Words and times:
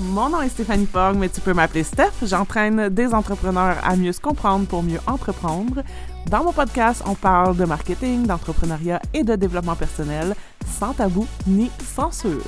Mon 0.00 0.28
nom 0.28 0.42
est 0.42 0.50
Stéphanie 0.50 0.84
Fogg, 0.84 1.16
mais 1.16 1.30
tu 1.30 1.40
peux 1.40 1.54
m'appeler 1.54 1.82
Steph. 1.82 2.12
J'entraîne 2.22 2.90
des 2.90 3.14
entrepreneurs 3.14 3.78
à 3.82 3.96
mieux 3.96 4.12
se 4.12 4.20
comprendre 4.20 4.66
pour 4.66 4.82
mieux 4.82 5.00
entreprendre. 5.06 5.82
Dans 6.30 6.44
mon 6.44 6.52
podcast, 6.52 7.02
on 7.06 7.14
parle 7.14 7.56
de 7.56 7.64
marketing, 7.64 8.26
d'entrepreneuriat 8.26 9.00
et 9.14 9.24
de 9.24 9.36
développement 9.36 9.74
personnel, 9.74 10.34
sans 10.66 10.92
tabou 10.92 11.26
ni 11.46 11.70
censure. 11.82 12.42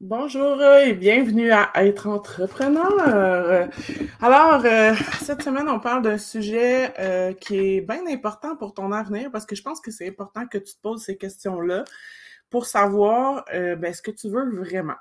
Bonjour 0.00 0.62
et 0.62 0.94
bienvenue 0.94 1.50
à 1.50 1.70
Être 1.74 2.08
entrepreneur. 2.08 3.68
Alors, 4.22 4.62
euh, 4.64 4.94
cette 5.20 5.42
semaine, 5.42 5.68
on 5.68 5.78
parle 5.78 6.00
d'un 6.00 6.16
sujet 6.16 6.94
euh, 6.98 7.34
qui 7.34 7.76
est 7.76 7.80
bien 7.82 8.06
important 8.10 8.56
pour 8.56 8.72
ton 8.72 8.92
avenir 8.92 9.30
parce 9.30 9.44
que 9.44 9.54
je 9.54 9.62
pense 9.62 9.78
que 9.78 9.90
c'est 9.90 10.08
important 10.08 10.46
que 10.46 10.56
tu 10.56 10.72
te 10.72 10.80
poses 10.80 11.02
ces 11.02 11.18
questions-là 11.18 11.84
pour 12.50 12.66
savoir 12.66 13.44
euh, 13.54 13.76
ben, 13.76 13.94
ce 13.94 14.02
que 14.02 14.10
tu 14.10 14.28
veux 14.28 14.48
vraiment. 14.56 14.96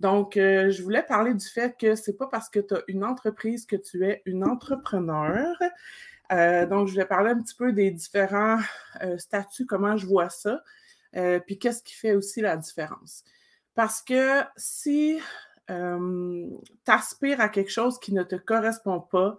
Donc, 0.00 0.32
je 0.34 0.82
voulais 0.82 1.02
parler 1.02 1.32
du 1.32 1.46
fait 1.46 1.74
que 1.78 1.94
c'est 1.94 2.18
pas 2.18 2.26
parce 2.26 2.50
que 2.50 2.60
tu 2.60 2.74
as 2.74 2.82
une 2.86 3.02
entreprise 3.02 3.64
que 3.64 3.76
tu 3.76 4.04
es 4.04 4.20
une 4.26 4.44
entrepreneur. 4.44 5.56
donc, 6.30 6.88
je 6.88 6.92
voulais 6.92 7.06
parler 7.06 7.30
un 7.30 7.40
petit 7.40 7.54
peu 7.54 7.72
des 7.72 7.90
différents 7.90 8.58
statuts, 9.16 9.64
comment 9.64 9.96
je 9.96 10.04
vois 10.04 10.28
ça, 10.28 10.62
puis 11.46 11.58
qu'est-ce 11.58 11.82
qui 11.82 11.94
fait 11.94 12.14
aussi 12.14 12.42
la 12.42 12.58
différence. 12.58 13.24
Parce 13.74 14.02
que 14.02 14.42
si 14.58 15.18
tu 15.66 15.72
aspires 16.86 17.40
à 17.40 17.48
quelque 17.48 17.72
chose 17.72 17.98
qui 17.98 18.12
ne 18.12 18.22
te 18.22 18.36
correspond 18.36 19.00
pas, 19.00 19.38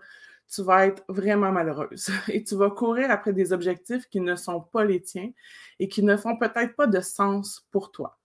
tu 0.49 0.63
vas 0.63 0.87
être 0.87 1.03
vraiment 1.09 1.51
malheureuse 1.51 2.09
et 2.29 2.43
tu 2.43 2.55
vas 2.55 2.69
courir 2.69 3.11
après 3.11 3.33
des 3.33 3.53
objectifs 3.53 4.07
qui 4.07 4.21
ne 4.21 4.35
sont 4.35 4.61
pas 4.61 4.85
les 4.85 5.01
tiens 5.01 5.31
et 5.79 5.87
qui 5.87 6.03
ne 6.03 6.15
font 6.15 6.37
peut-être 6.37 6.75
pas 6.75 6.87
de 6.87 7.01
sens 7.01 7.67
pour 7.71 7.91
toi. 7.91 8.19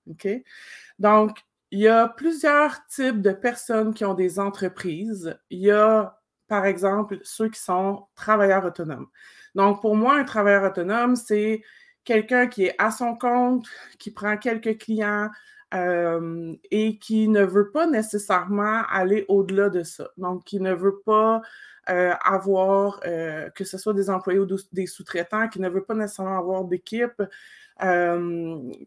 Donc, 0.99 1.39
il 1.71 1.81
y 1.81 1.89
a 1.89 2.09
plusieurs 2.09 2.87
types 2.87 3.23
de 3.23 3.33
personnes 3.33 3.95
qui 3.95 4.05
ont 4.05 4.15
des 4.15 4.39
entreprises. 4.39 5.39
Il 5.51 5.61
y 5.61 5.71
a, 5.71 6.21
par 6.47 6.67
exemple, 6.67 7.19
ceux 7.23 7.49
qui 7.49 7.61
sont 7.61 8.07
travailleurs 8.15 8.65
autonomes. 8.65 9.09
Donc, 9.55 9.81
pour 9.81 9.97
moi, 9.97 10.17
un 10.17 10.25
travailleur 10.25 10.65
autonome, 10.65 11.17
c'est 11.17 11.63
quelqu'un 12.05 12.47
qui 12.47 12.65
est 12.65 12.75
à 12.79 12.91
son 12.91 13.17
compte, 13.17 13.67
qui 13.99 14.11
prend 14.11 14.37
quelques 14.37 14.79
clients, 14.79 15.31
euh, 15.75 16.55
et 16.71 16.99
qui 16.99 17.29
ne 17.29 17.45
veut 17.45 17.71
pas 17.71 17.87
nécessairement 17.87 18.83
aller 18.91 19.25
au-delà 19.29 19.71
de 19.71 19.83
ça. 19.83 20.11
Donc, 20.19 20.45
qui 20.45 20.61
ne 20.61 20.75
veut 20.75 21.01
pas 21.01 21.41
euh, 21.89 22.13
avoir, 22.23 23.01
euh, 23.07 23.49
que 23.51 23.65
ce 23.65 23.79
soit 23.79 23.95
des 23.95 24.11
employés 24.11 24.39
ou 24.39 24.47
des 24.73 24.87
sous-traitants, 24.87 25.49
qui 25.49 25.61
ne 25.61 25.69
veut 25.71 25.85
pas 25.85 25.95
nécessairement 25.95 26.39
avoir 26.39 26.65
d'équipe, 26.65 27.23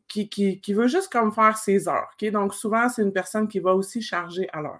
qui, 0.08 0.30
qui, 0.30 0.74
veut 0.74 0.88
juste 0.88 1.12
comme 1.12 1.34
faire 1.34 1.58
ses 1.58 1.90
heures. 1.90 2.12
Donc, 2.32 2.54
souvent, 2.54 2.88
c'est 2.88 3.02
une 3.02 3.12
personne 3.12 3.48
qui 3.48 3.60
va 3.60 3.76
aussi 3.76 4.02
charger 4.02 4.48
à 4.54 4.62
l'heure. 4.62 4.80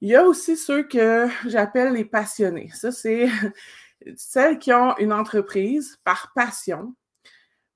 Il 0.00 0.08
y 0.08 0.16
a 0.16 0.24
aussi 0.24 0.56
ceux 0.56 0.82
que 0.82 1.28
j'appelle 1.46 1.94
les 1.94 2.04
passionnés. 2.04 2.70
Ça, 2.74 2.92
c'est 2.92 3.28
celles 4.16 4.58
qui 4.58 4.72
ont 4.72 4.94
une 4.98 5.12
entreprise 5.12 5.96
par 6.04 6.32
passion, 6.34 6.94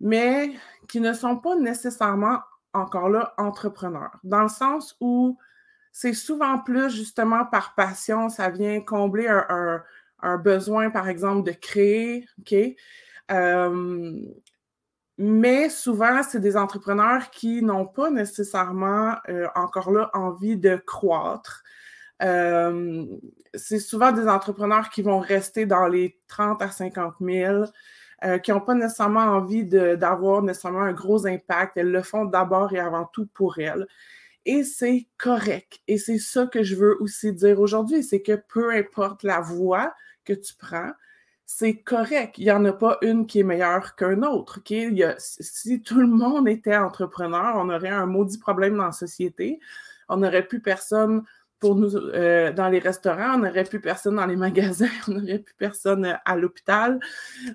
mais 0.01 0.53
qui 0.89 1.01
ne 1.01 1.13
sont 1.13 1.39
pas 1.39 1.57
nécessairement 1.57 2.41
encore 2.73 3.09
là, 3.09 3.35
entrepreneur, 3.39 4.11
dans 4.25 4.43
le 4.43 4.49
sens 4.49 4.97
où 5.01 5.39
c'est 5.93 6.13
souvent 6.13 6.59
plus 6.59 6.91
justement 6.91 7.45
par 7.45 7.75
passion, 7.75 8.29
ça 8.29 8.51
vient 8.51 8.81
combler 8.81 9.27
un, 9.29 10.37
besoin, 10.39 10.91
par 10.91 11.09
exemple, 11.09 11.45
de 11.45 11.53
créer, 11.53 12.27
OK? 12.41 12.55
mais 15.21 15.69
souvent, 15.69 16.23
c'est 16.23 16.39
des 16.39 16.57
entrepreneurs 16.57 17.31
qui 17.31 17.63
n'ont 17.63 17.87
pas 17.87 18.09
nécessairement 18.11 19.17
euh, 19.29 19.49
encore 19.57 19.91
là 19.91 20.11
envie 20.15 20.57
de 20.57 20.77
croître. 20.77 21.65
c'est 22.21 23.79
souvent 23.81 24.13
des 24.13 24.29
entrepreneurs 24.29 24.91
qui 24.91 25.03
vont 25.03 25.19
rester 25.19 25.67
dans 25.67 25.89
les 25.89 26.21
30 26.29 26.63
à 26.63 26.71
50 26.71 27.15
000, 27.21 27.65
euh, 28.25 28.39
qui 28.39 28.51
n'ont 28.51 28.61
pas 28.61 28.75
nécessairement 28.75 29.21
envie 29.21 29.65
d'avoir 29.65 30.43
nécessairement 30.43 30.83
un 30.83 30.93
gros 30.93 31.27
impact. 31.27 31.77
Elles 31.77 31.93
le 31.93 32.03
font 32.03 32.25
d'abord 32.25 32.73
et 32.73 32.81
avant 32.81 33.05
tout 33.05 33.27
pour 33.33 33.59
elles. 33.59 33.87
Et 34.45 34.65
c'est 34.65 35.07
correct. 35.19 35.81
Et 35.87 35.99
c'est 35.99 36.19
ça 36.19 36.47
que 36.47 36.63
je 36.63 36.75
veux 36.75 37.01
aussi 37.01 37.33
dire 37.33 37.61
aujourd'hui, 37.61 38.03
c'est 38.03 38.23
que 38.23 38.33
peu 38.49 38.73
importe 38.73 39.23
la 39.23 39.41
voie 39.41 39.95
que 40.25 40.33
tu 40.33 40.55
prends, 40.55 40.93
c'est 41.47 41.77
correct. 41.77 42.37
Il 42.39 42.45
n'y 42.45 42.51
en 42.51 42.65
a 42.65 42.73
pas 42.73 42.99
une 43.03 43.27
qui 43.27 43.41
est 43.41 43.45
meilleure 43.45 43.95
qu'un 43.95 44.23
autre. 44.23 44.61
si 45.19 45.83
tout 45.83 46.01
le 46.01 46.07
monde 46.07 46.49
était 46.49 46.77
entrepreneur, 46.77 47.55
on 47.57 47.71
aurait 47.71 47.89
un 47.89 48.07
maudit 48.07 48.39
problème 48.39 48.77
dans 48.77 48.87
la 48.87 48.93
société. 48.93 49.61
On 50.09 50.19
n'aurait 50.19 50.47
plus 50.47 50.61
personne 50.61 51.23
pour 51.61 51.77
nous 51.77 51.97
euh, 51.97 52.53
dans 52.53 52.69
les 52.69 52.79
restaurants, 52.79 53.35
on 53.35 53.39
n'aurait 53.39 53.65
plus 53.65 53.81
personne 53.81 54.17
dans 54.17 54.27
les 54.27 54.37
magasins, 54.37 54.89
on 55.09 55.13
n'aurait 55.13 55.41
plus 55.41 55.55
personne 55.57 56.05
euh, 56.05 56.15
à 56.25 56.37
l'hôpital. 56.37 57.01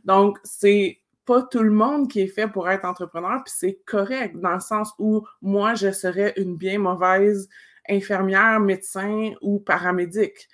Donc, 0.05 0.39
c'est 0.43 0.99
pas 1.25 1.41
tout 1.43 1.63
le 1.63 1.71
monde 1.71 2.09
qui 2.09 2.21
est 2.21 2.27
fait 2.27 2.47
pour 2.47 2.69
être 2.69 2.85
entrepreneur, 2.85 3.41
puis 3.43 3.53
c'est 3.55 3.79
correct 3.85 4.35
dans 4.37 4.55
le 4.55 4.59
sens 4.59 4.93
où 4.99 5.25
moi, 5.41 5.73
je 5.75 5.91
serais 5.91 6.33
une 6.37 6.57
bien 6.57 6.79
mauvaise 6.79 7.47
infirmière, 7.89 8.59
médecin 8.59 9.31
ou 9.41 9.59
paramédic. 9.59 10.49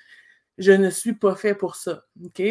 Je 0.57 0.71
ne 0.71 0.89
suis 0.89 1.13
pas 1.13 1.35
fait 1.35 1.55
pour 1.55 1.75
ça. 1.75 2.03
OK? 2.23 2.41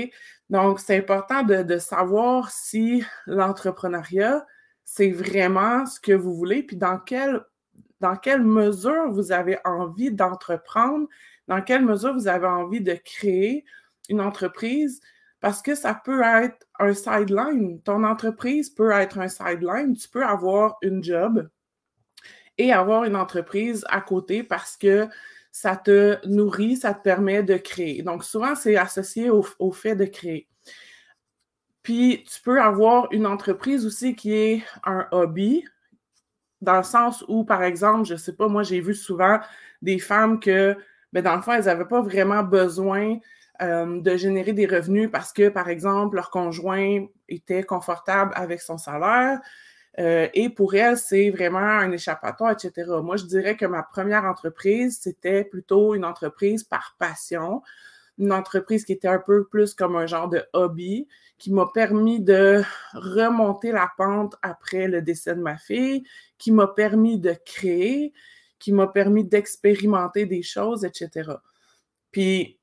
Donc, 0.50 0.80
c'est 0.80 0.96
important 0.96 1.42
de, 1.42 1.62
de 1.62 1.78
savoir 1.78 2.50
si 2.50 3.04
l'entrepreneuriat, 3.26 4.46
c'est 4.84 5.10
vraiment 5.10 5.84
ce 5.84 6.00
que 6.00 6.12
vous 6.12 6.34
voulez, 6.34 6.62
puis 6.62 6.76
dans 6.76 6.98
quel 6.98 7.42
dans 8.00 8.16
quelle 8.16 8.44
mesure 8.44 9.10
vous 9.10 9.32
avez 9.32 9.58
envie 9.64 10.10
d'entreprendre, 10.10 11.08
dans 11.48 11.62
quelle 11.62 11.84
mesure 11.84 12.14
vous 12.14 12.28
avez 12.28 12.46
envie 12.46 12.80
de 12.80 12.94
créer 12.94 13.64
une 14.08 14.20
entreprise, 14.20 15.00
parce 15.40 15.62
que 15.62 15.74
ça 15.74 15.94
peut 15.94 16.22
être 16.22 16.66
un 16.78 16.92
sideline. 16.94 17.80
Ton 17.82 18.04
entreprise 18.04 18.70
peut 18.70 18.90
être 18.90 19.18
un 19.18 19.28
sideline. 19.28 19.96
Tu 19.96 20.08
peux 20.08 20.24
avoir 20.24 20.78
une 20.82 21.02
job 21.02 21.48
et 22.56 22.72
avoir 22.72 23.04
une 23.04 23.16
entreprise 23.16 23.84
à 23.88 24.00
côté 24.00 24.42
parce 24.42 24.76
que 24.76 25.08
ça 25.52 25.76
te 25.76 26.24
nourrit, 26.26 26.76
ça 26.76 26.92
te 26.92 27.02
permet 27.02 27.42
de 27.42 27.56
créer. 27.56 28.02
Donc, 28.02 28.24
souvent, 28.24 28.54
c'est 28.54 28.76
associé 28.76 29.30
au, 29.30 29.46
au, 29.58 29.72
fait 29.72 29.94
de 29.94 30.04
créer. 30.04 30.48
Puis, 31.82 32.24
tu 32.30 32.40
peux 32.42 32.60
avoir 32.60 33.10
une 33.12 33.26
entreprise 33.26 33.86
aussi 33.86 34.14
qui 34.14 34.34
est 34.34 34.62
un 34.84 35.06
hobby, 35.12 35.64
dans 36.60 36.76
le 36.76 36.82
sens 36.82 37.24
où, 37.28 37.44
par 37.44 37.62
exemple, 37.62 38.04
je 38.06 38.14
ne 38.14 38.18
sais 38.18 38.34
pas, 38.34 38.48
moi, 38.48 38.62
j'ai 38.62 38.80
vu 38.80 38.94
souvent 38.94 39.38
des 39.82 39.98
femmes 39.98 40.40
que, 40.40 40.76
ben, 41.12 41.22
dans 41.22 41.36
le 41.36 41.42
fond, 41.42 41.52
elles 41.52 41.64
n'avaient 41.64 41.86
pas 41.86 42.02
vraiment 42.02 42.42
besoin 42.42 43.18
euh, 43.62 44.00
de 44.00 44.16
générer 44.16 44.52
des 44.52 44.66
revenus 44.66 45.10
parce 45.10 45.32
que, 45.32 45.48
par 45.48 45.68
exemple, 45.68 46.16
leur 46.16 46.30
conjoint 46.30 47.06
était 47.28 47.62
confortable 47.62 48.32
avec 48.34 48.60
son 48.60 48.78
salaire. 48.78 49.40
Euh, 49.98 50.28
et 50.32 50.48
pour 50.48 50.74
elles, 50.74 50.96
c'est 50.96 51.30
vraiment 51.30 51.58
un 51.58 51.90
échappatoire, 51.90 52.52
etc. 52.52 53.00
Moi, 53.02 53.16
je 53.16 53.24
dirais 53.24 53.56
que 53.56 53.66
ma 53.66 53.82
première 53.82 54.24
entreprise, 54.24 55.00
c'était 55.00 55.44
plutôt 55.44 55.94
une 55.94 56.04
entreprise 56.04 56.62
par 56.62 56.94
passion, 56.98 57.62
une 58.18 58.32
entreprise 58.32 58.84
qui 58.84 58.92
était 58.92 59.08
un 59.08 59.18
peu 59.18 59.46
plus 59.46 59.74
comme 59.74 59.96
un 59.96 60.06
genre 60.06 60.28
de 60.28 60.44
hobby, 60.52 61.06
qui 61.38 61.52
m'a 61.52 61.66
permis 61.72 62.20
de 62.20 62.62
remonter 62.94 63.72
la 63.72 63.90
pente 63.96 64.36
après 64.42 64.88
le 64.88 65.02
décès 65.02 65.34
de 65.34 65.40
ma 65.40 65.56
fille, 65.56 66.04
qui 66.36 66.50
m'a 66.50 66.66
permis 66.66 67.18
de 67.18 67.34
créer, 67.46 68.12
qui 68.58 68.72
m'a 68.72 68.88
permis 68.88 69.24
d'expérimenter 69.24 70.26
des 70.26 70.42
choses, 70.42 70.84
etc. 70.84 71.30
Puis, 72.10 72.58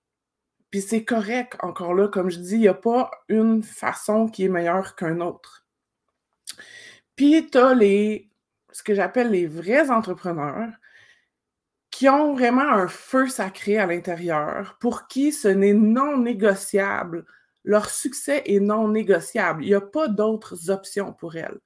c'est 0.74 1.06
correct, 1.06 1.56
encore 1.62 1.94
là, 1.94 2.10
comme 2.10 2.30
je 2.30 2.38
dis, 2.38 2.56
il 2.56 2.60
n'y 2.60 2.68
a 2.68 2.74
pas 2.74 3.10
une 3.30 3.64
façon 3.64 4.28
qui 4.28 4.44
est 4.44 4.50
meilleure 4.50 4.98
qu'un 4.98 5.22
autre. 5.22 5.66
Puis, 7.16 7.50
tu 7.50 7.58
as 7.58 7.74
les, 7.74 8.30
ce 8.74 8.84
que 8.84 8.94
j'appelle 8.94 9.32
les 9.32 9.48
vrais 9.48 9.90
entrepreneurs 9.90 10.74
qui 11.96 12.10
ont 12.10 12.34
vraiment 12.34 12.70
un 12.74 12.90
feu 12.90 13.30
sacré 13.30 13.78
à 13.78 13.86
l'intérieur, 13.86 14.76
pour 14.82 15.08
qui 15.08 15.32
ce 15.32 15.48
n'est 15.48 15.74
non 15.74 16.18
négociable 16.18 17.26
leur 17.64 17.90
succès 17.90 18.44
est 18.46 18.60
non 18.60 18.90
négociable. 18.90 19.64
Il 19.64 19.68
n'y 19.68 19.76
a 19.76 19.82
pas 19.82 20.10
d'autres 20.10 20.70
options 20.70 21.14
pour 21.14 21.38
elles. 21.38 21.58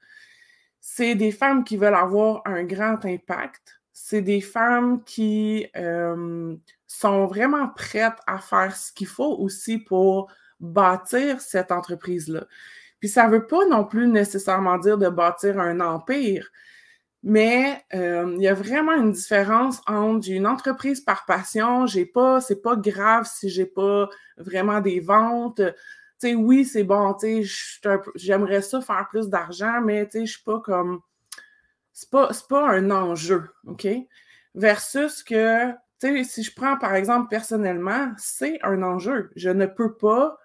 C'est 0.80 1.16
des 1.16 1.32
femmes 1.32 1.64
qui 1.64 1.78
veulent 1.78 1.96
avoir 1.96 2.44
un 2.46 2.64
grand 2.64 3.04
impact. 3.06 3.82
C'est 3.92 4.22
des 4.22 4.40
femmes 4.40 5.04
qui 5.04 5.66
euh, 5.76 6.56
sont 6.86 7.26
vraiment 7.26 7.68
prêtes 7.68 8.20
à 8.28 8.38
faire 8.38 8.76
ce 8.76 8.94
qu'il 8.94 9.08
faut 9.08 9.36
aussi 9.40 9.80
pour 9.80 10.32
bâtir 10.60 11.42
cette 11.42 11.72
entreprise-là. 11.72 12.46
Puis 13.00 13.10
ça 13.10 13.28
ne 13.28 13.32
veut 13.32 13.48
pas 13.48 13.66
non 13.66 13.84
plus 13.84 14.08
nécessairement 14.08 14.78
dire 14.78 15.00
de 15.00 15.10
bâtir 15.10 15.60
un 15.60 15.80
empire, 15.80 16.52
mais 17.24 17.84
euh, 17.94 18.34
il 18.38 18.42
y 18.42 18.48
a 18.48 18.54
vraiment 18.54 18.94
une 18.94 19.12
différence 19.12 19.82
entre 19.88 20.30
une 20.30 20.48
entreprise 20.48 21.02
par 21.02 21.26
passion, 21.26 21.86
j'ai 21.86 22.06
pas, 22.06 22.40
c'est 22.42 22.62
pas 22.62 22.76
grave 22.76 23.28
si 23.32 23.50
j'ai 23.50 23.66
pas 23.66 24.10
vraiment 24.38 24.80
des 24.80 25.00
ventes. 25.00 25.62
Oui, 26.24 26.66
c'est 26.66 26.84
bon, 26.84 27.16
j'aimerais 28.16 28.62
ça 28.62 28.82
faire 28.82 29.08
plus 29.10 29.30
d'argent, 29.30 29.82
mais 29.82 30.10
je 30.14 30.26
suis 30.26 30.44
pas 30.44 30.60
comme 30.60 31.02
c'est 32.00 32.10
pas, 32.10 32.30
pas 32.48 32.70
un 32.70 32.92
enjeu, 32.92 33.50
OK? 33.68 33.88
Versus 34.56 35.22
que, 35.24 35.74
si 36.24 36.44
je 36.44 36.56
prends 36.56 36.78
par 36.78 36.96
exemple 36.96 37.28
personnellement, 37.30 38.14
c'est 38.18 38.58
un 38.64 38.84
enjeu. 38.84 39.32
Je 39.36 39.50
ne 39.50 39.66
peux 39.66 39.96
pas 39.96 40.38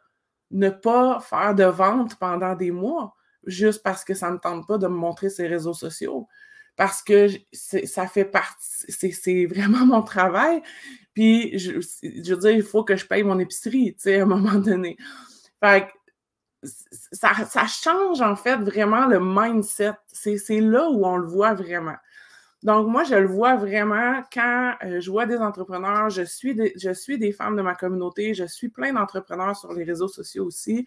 ne 0.51 0.71
pas 0.71 1.21
faire 1.21 1.55
de 1.55 1.65
vente 1.65 2.17
pendant 2.17 2.55
des 2.55 2.71
mois 2.71 3.15
juste 3.47 3.83
parce 3.83 4.05
que 4.05 4.15
ça 4.15 4.31
ne 4.31 4.39
tente 4.39 4.67
pas 4.67 4.79
de 4.79 4.87
me 4.89 4.95
montrer 4.95 5.31
ces 5.31 5.47
réseaux 5.47 5.75
sociaux. 5.75 6.29
Parce 6.77 7.03
que 7.03 7.29
ça 7.53 8.07
fait 8.07 8.25
partie, 8.25 9.13
c'est 9.13 9.47
vraiment 9.47 9.87
mon 9.87 10.03
travail. 10.03 10.63
Puis, 11.15 11.59
je, 11.59 11.81
je 11.81 12.35
veux 12.35 12.41
dire, 12.41 12.51
il 12.51 12.63
faut 12.63 12.85
que 12.85 12.97
je 12.97 13.07
paye 13.07 13.23
mon 13.23 13.39
épicerie, 13.39 13.95
tu 13.95 14.03
sais, 14.03 14.21
à 14.21 14.23
un 14.23 14.27
moment 14.27 14.59
donné. 14.59 14.97
Fait 15.63 15.87
que 15.87 15.93
ça, 17.13 17.67
change 17.67 18.21
en 18.21 18.37
fait 18.37 18.57
vraiment 18.57 19.07
le 19.07 19.21
mindset. 19.21 19.93
C'est 20.13 20.61
là 20.61 20.89
où 20.91 21.05
on 21.05 21.17
le 21.17 21.27
voit 21.27 21.55
vraiment. 21.55 21.97
Donc, 22.63 22.89
moi, 22.89 23.05
je 23.05 23.15
le 23.15 23.27
vois 23.27 23.57
vraiment 23.57 24.23
quand 24.33 24.75
euh, 24.85 25.01
je 25.01 25.11
vois 25.11 25.27
des 25.27 25.37
entrepreneurs, 25.37 26.09
je 26.09 26.23
suis 26.23 26.57
je 26.77 26.93
suis 26.95 27.19
des 27.19 27.31
femmes 27.33 27.57
de 27.57 27.63
ma 27.63 27.75
communauté, 27.75 28.33
je 28.33 28.45
suis 28.47 28.71
plein 28.71 28.95
d'entrepreneurs 28.95 29.55
sur 29.55 29.73
les 29.75 29.85
réseaux 29.85 30.09
sociaux 30.09 30.47
aussi. 30.47 30.87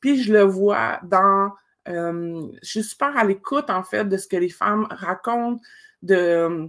Puis, 0.00 0.22
je 0.22 0.32
le 0.32 0.42
vois 0.42 1.00
dans. 1.02 1.50
Euh, 1.88 2.48
je 2.62 2.68
suis 2.68 2.82
super 2.82 3.16
à 3.16 3.24
l'écoute, 3.24 3.70
en 3.70 3.82
fait, 3.82 4.04
de 4.04 4.16
ce 4.16 4.28
que 4.28 4.36
les 4.36 4.48
femmes 4.48 4.86
racontent, 4.90 5.60
de, 6.02 6.68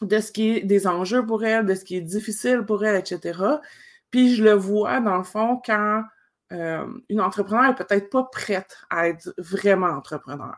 de 0.00 0.20
ce 0.20 0.32
qui 0.32 0.50
est 0.50 0.60
des 0.60 0.86
enjeux 0.86 1.26
pour 1.26 1.44
elles, 1.44 1.66
de 1.66 1.74
ce 1.74 1.84
qui 1.84 1.96
est 1.96 2.00
difficile 2.00 2.62
pour 2.64 2.84
elles, 2.84 2.96
etc. 2.96 3.40
Puis, 4.10 4.34
je 4.34 4.44
le 4.44 4.52
vois, 4.52 5.00
dans 5.00 5.18
le 5.18 5.24
fond, 5.24 5.60
quand 5.64 6.04
euh, 6.52 6.86
une 7.08 7.20
entrepreneur 7.20 7.68
n'est 7.68 7.74
peut-être 7.74 8.10
pas 8.10 8.24
prête 8.24 8.78
à 8.90 9.08
être 9.08 9.34
vraiment 9.38 9.88
entrepreneur. 9.88 10.56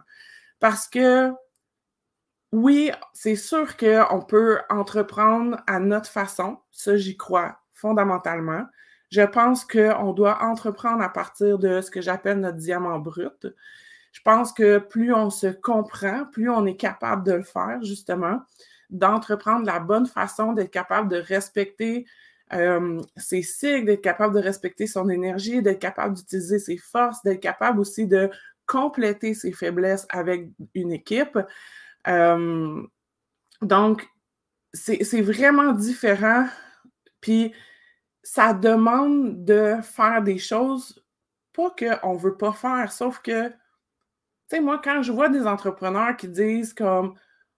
Parce 0.61 0.89
que 0.89 1.33
oui, 2.53 2.91
c'est 3.13 3.37
sûr 3.37 3.77
qu'on 3.77 4.23
peut 4.23 4.61
entreprendre 4.71 5.59
à 5.67 5.79
notre 5.81 6.11
façon. 6.11 6.59
Ça, 6.71 6.97
j'y 6.97 7.17
crois 7.17 7.59
fondamentalement. 7.73 8.67
Je 9.11 9.23
pense 9.23 9.65
qu'on 9.65 10.13
doit 10.13 10.43
entreprendre 10.43 11.03
à 11.03 11.09
partir 11.09 11.59
de 11.59 11.81
ce 11.81 11.91
que 11.91 12.01
j'appelle 12.01 12.41
notre 12.41 12.57
diamant 12.57 12.99
brut. 12.99 13.47
Je 14.17 14.23
pense 14.23 14.51
que 14.51 14.79
plus 14.79 15.13
on 15.13 15.29
se 15.29 15.49
comprend, 15.49 16.25
plus 16.25 16.49
on 16.49 16.65
est 16.65 16.79
capable 16.79 17.23
de 17.23 17.33
le 17.33 17.43
faire, 17.43 17.83
justement, 17.83 18.41
d'entreprendre 18.89 19.67
la 19.67 19.79
bonne 19.79 20.07
façon, 20.07 20.55
d'être 20.55 20.71
capable 20.71 21.11
de 21.11 21.19
respecter 21.19 22.07
euh, 22.55 22.99
ses 23.19 23.43
cycles, 23.43 23.85
d'être 23.85 24.01
capable 24.01 24.35
de 24.35 24.41
respecter 24.41 24.87
son 24.87 25.11
énergie, 25.11 25.61
d'être 25.61 25.81
capable 25.81 26.15
d'utiliser 26.17 26.59
ses 26.59 26.79
forces, 26.79 27.23
d'être 27.25 27.43
capable 27.43 27.79
aussi 27.79 28.07
de 28.07 28.31
compléter 28.65 29.35
ses 29.35 29.53
faiblesses 29.53 30.07
avec 30.09 30.49
une 30.75 30.93
équipe. 30.93 31.39
Euh, 32.09 32.83
donc, 33.61 34.09
c'est 34.73 35.21
vraiment 35.21 35.73
différent. 35.73 36.47
Puis, 37.21 37.53
ça 38.23 38.55
demande 38.55 39.45
de 39.45 39.75
faire 39.83 40.23
des 40.23 40.39
choses, 40.39 41.05
pas 41.53 41.69
qu'on 41.79 42.15
ne 42.15 42.19
veut 42.19 42.39
pas 42.39 42.53
faire, 42.53 42.91
sauf 42.91 43.21
que, 43.21 43.53
tu 44.49 44.57
sais, 44.57 44.61
moi, 44.63 44.81
quand 44.83 45.03
je 45.03 45.13
vois 45.13 45.29
des 45.29 45.47
entrepreneurs 45.47 46.17
qui 46.17 46.29
disent 46.29 46.75
comme 46.75 47.15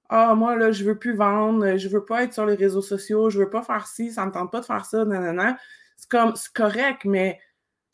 Ah, 0.08 0.34
moi, 0.34 0.56
là, 0.56 0.72
je 0.72 0.84
veux 0.84 0.98
plus 0.98 1.14
vendre, 1.14 1.76
je 1.76 1.88
veux 1.88 2.04
pas 2.04 2.24
être 2.24 2.32
sur 2.34 2.46
les 2.46 2.54
réseaux 2.54 2.82
sociaux, 2.82 3.30
je 3.30 3.38
veux 3.40 3.50
pas 3.50 3.62
faire 3.62 3.86
ci, 3.86 4.12
ça 4.12 4.24
me 4.26 4.32
tente 4.32 4.50
pas 4.52 4.60
de 4.60 4.66
faire 4.66 4.84
ça, 4.86 5.04
nanana. 5.04 5.58
C'est 5.96 6.10
comme, 6.10 6.34
c'est 6.36 6.52
correct, 6.52 7.04
mais 7.04 7.40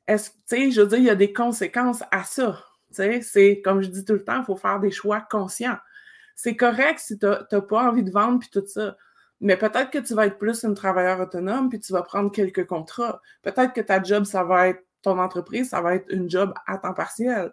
est-ce, 0.07 0.31
tu 0.31 0.37
sais, 0.47 0.71
je 0.71 0.83
veux 0.83 0.87
dire, 0.89 0.99
il 0.99 1.05
y 1.05 1.11
a 1.11 1.15
des 1.17 1.33
conséquences 1.33 2.03
à 2.11 2.25
ça. 2.25 2.65
Tu 2.89 2.97
sais, 2.97 3.23
c'est 3.23 3.63
comme 3.63 3.83
je 3.83 3.89
dis 3.89 4.05
tout 4.05 4.13
le 4.15 4.25
temps, 4.25 4.41
il 4.41 4.45
faut 4.45 4.57
faire 4.57 4.81
des 4.81 4.91
choix 4.91 5.21
conscients. 5.23 5.79
C'est 6.37 6.57
correct 6.57 6.99
si 7.01 7.19
tu 7.19 7.27
n'as 7.27 7.61
pas 7.63 7.89
envie 7.89 8.03
de 8.05 8.11
vendre 8.11 8.41
puis 8.41 8.51
tout 8.51 8.67
ça. 8.67 8.97
Mais 9.41 9.57
peut-être 9.57 9.91
que 9.91 9.99
tu 9.99 10.15
vas 10.15 10.27
être 10.27 10.39
plus 10.39 10.65
une 10.65 10.75
travailleur 10.75 11.21
autonome 11.21 11.69
puis 11.69 11.81
tu 11.81 11.93
vas 11.93 12.03
prendre 12.03 12.31
quelques 12.31 12.67
contrats. 12.67 13.21
Peut-être 13.43 13.73
que 13.73 13.81
ta 13.81 14.03
job, 14.03 14.25
ça 14.25 14.45
va 14.45 14.69
être 14.69 14.83
ton 15.03 15.19
entreprise, 15.19 15.71
ça 15.71 15.81
va 15.81 15.97
être 15.97 16.07
une 16.11 16.31
job 16.31 16.55
à 16.67 16.79
temps 16.79 16.95
partiel. 16.95 17.53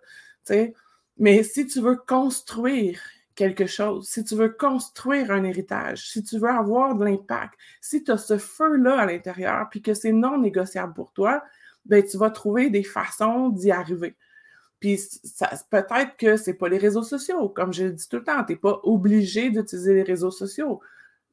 Mais 1.17 1.43
si 1.43 1.67
tu 1.67 1.81
veux 1.81 1.97
construire 1.97 2.99
quelque 3.35 3.65
chose, 3.65 4.07
si 4.07 4.23
tu 4.23 4.35
veux 4.35 4.49
construire 4.49 5.31
un 5.31 5.43
héritage, 5.43 6.09
si 6.09 6.23
tu 6.23 6.37
veux 6.37 6.49
avoir 6.49 6.95
de 6.95 7.05
l'impact, 7.05 7.53
si 7.79 8.03
tu 8.03 8.11
as 8.11 8.17
ce 8.17 8.37
feu-là 8.37 8.99
à 8.99 9.05
l'intérieur 9.05 9.67
puis 9.69 9.81
que 9.81 9.93
c'est 9.93 10.11
non 10.11 10.37
négociable 10.37 10.93
pour 10.93 11.11
toi, 11.13 11.43
ben, 11.85 12.03
tu 12.03 12.17
vas 12.17 12.29
trouver 12.29 12.69
des 12.69 12.83
façons 12.83 13.49
d'y 13.49 13.71
arriver. 13.71 14.15
Puis 14.79 14.99
peut-être 15.69 16.17
que 16.17 16.37
c'est 16.37 16.55
pas 16.55 16.67
les 16.67 16.77
réseaux 16.77 17.03
sociaux. 17.03 17.49
Comme 17.49 17.71
je 17.71 17.85
le 17.85 17.91
dis 17.91 18.09
tout 18.09 18.17
le 18.17 18.23
temps, 18.23 18.43
tu 18.43 18.53
n'es 18.53 18.57
pas 18.57 18.79
obligé 18.83 19.51
d'utiliser 19.51 19.93
les 19.93 20.03
réseaux 20.03 20.31
sociaux. 20.31 20.81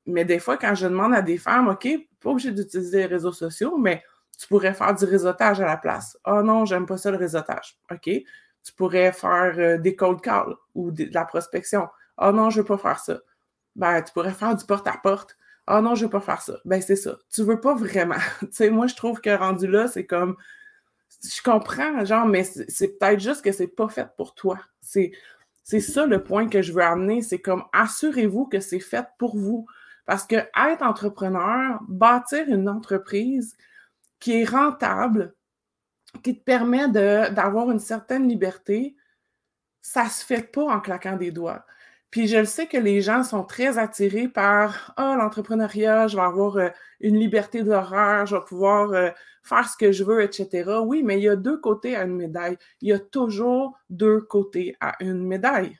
Mais 0.07 0.25
des 0.25 0.39
fois, 0.39 0.57
quand 0.57 0.75
je 0.75 0.87
demande 0.87 1.15
à 1.15 1.23
des 1.23 1.39
femmes, 1.39 1.69
OK, 1.69 1.89
pas 2.21 2.31
obligé 2.31 2.53
d'utiliser 2.53 2.99
les 2.99 3.07
réseaux 3.07 3.33
sociaux, 3.33 3.79
mais 3.79 4.03
tu 4.39 4.47
pourrais 4.49 4.75
faire 4.75 4.95
du 4.95 5.05
réseautage 5.05 5.61
à 5.61 5.67
la 5.67 5.77
place. 5.77 6.17
oh 6.27 6.43
non, 6.43 6.65
j'aime 6.65 6.87
pas 6.87 6.97
ça 6.97 7.11
le 7.11 7.17
réseautage. 7.17 7.79
OK? 7.91 8.09
Tu 8.65 8.73
pourrais 8.73 9.13
faire 9.13 9.55
euh, 9.59 9.79
des 9.79 9.97
cold 9.97 10.21
calls 10.21 10.55
ou 10.75 10.91
de, 10.91 11.09
la 11.13 11.25
prospection. 11.25 11.89
oh 12.19 12.33
non, 12.33 12.51
je 12.51 12.61
veux 12.61 12.67
pas 12.67 12.79
faire 12.79 12.99
ça. 12.99 13.21
Ben, 13.77 14.03
tu 14.03 14.13
pourrais 14.13 14.33
faire 14.33 14.57
du 14.57 14.65
porte-à-porte. 14.65 15.37
oh 15.69 15.81
non, 15.81 15.95
je 15.95 16.05
veux 16.05 16.11
pas 16.11 16.21
faire 16.21 16.43
ça. 16.43 16.59
Ben, 16.65 16.83
c'est 16.83 16.97
ça. 16.97 17.17
Tu 17.31 17.43
veux 17.43 17.61
pas 17.61 17.75
vraiment. 17.75 18.17
tu 18.41 18.49
sais, 18.51 18.71
moi, 18.71 18.87
je 18.87 18.95
trouve 18.95 19.21
que 19.21 19.31
rendu 19.31 19.67
là, 19.67 19.89
c'est 19.89 20.07
comme 20.07 20.37
je 21.23 21.43
comprends, 21.43 22.05
genre, 22.05 22.27
mais 22.27 22.45
c'est 22.45 22.99
peut-être 22.99 23.21
juste 23.21 23.43
que 23.43 23.53
c'est 23.53 23.67
pas 23.67 23.89
fait 23.89 24.09
pour 24.17 24.35
toi. 24.35 24.59
C'est 24.81 25.13
ça 25.81 26.07
le 26.07 26.23
point 26.23 26.49
que 26.49 26.63
je 26.63 26.73
veux 26.73 26.83
amener. 26.83 27.23
C'est 27.23 27.41
comme 27.41 27.65
assurez-vous 27.73 28.47
que 28.47 28.61
c'est 28.61 28.81
fait 28.81 29.07
pour 29.19 29.37
vous. 29.37 29.67
Parce 30.07 30.25
que 30.25 30.37
être 30.37 30.83
entrepreneur, 30.83 31.81
bâtir 31.89 32.49
une 32.49 32.69
entreprise 32.69 33.57
qui 34.21 34.41
est 34.41 34.45
rentable, 34.45 35.35
qui 36.23 36.39
te 36.39 36.45
permet 36.45 36.89
d'avoir 36.89 37.71
une 37.71 37.79
certaine 37.79 38.29
liberté, 38.29 38.97
ça 39.81 40.07
se 40.07 40.25
fait 40.25 40.43
pas 40.43 40.65
en 40.65 40.81
claquant 40.81 41.17
des 41.17 41.31
doigts. 41.31 41.65
Puis 42.11 42.27
je 42.27 42.39
le 42.39 42.47
sais 42.47 42.67
que 42.67 42.79
les 42.79 43.03
gens 43.03 43.23
sont 43.23 43.45
très 43.45 43.77
attirés 43.79 44.29
par 44.29 44.95
Ah, 44.97 45.15
l'entrepreneuriat, 45.19 46.07
je 46.09 46.17
vais 46.17 46.23
avoir 46.23 46.57
euh, 46.57 46.69
une 47.01 47.19
liberté 47.19 47.63
d'horreur, 47.63 48.25
je 48.27 48.37
vais 48.37 48.45
pouvoir 48.47 48.93
euh, 48.93 49.11
faire 49.43 49.69
ce 49.69 49.77
que 49.77 49.93
je 49.93 50.05
veux, 50.05 50.23
etc. 50.23 50.71
Oui, 50.83 51.03
mais 51.03 51.19
il 51.19 51.25
y 51.25 51.29
a 51.29 51.37
deux 51.37 51.59
côtés 51.59 51.97
à 51.97 52.05
une 52.05 52.17
médaille. 52.17 52.57
Il 52.81 52.89
y 52.89 52.93
a 52.93 52.99
toujours 52.99 53.79
deux 53.91 54.21
côtés 54.23 54.77
à 54.81 54.95
une 55.01 55.27
médaille. 55.27 55.79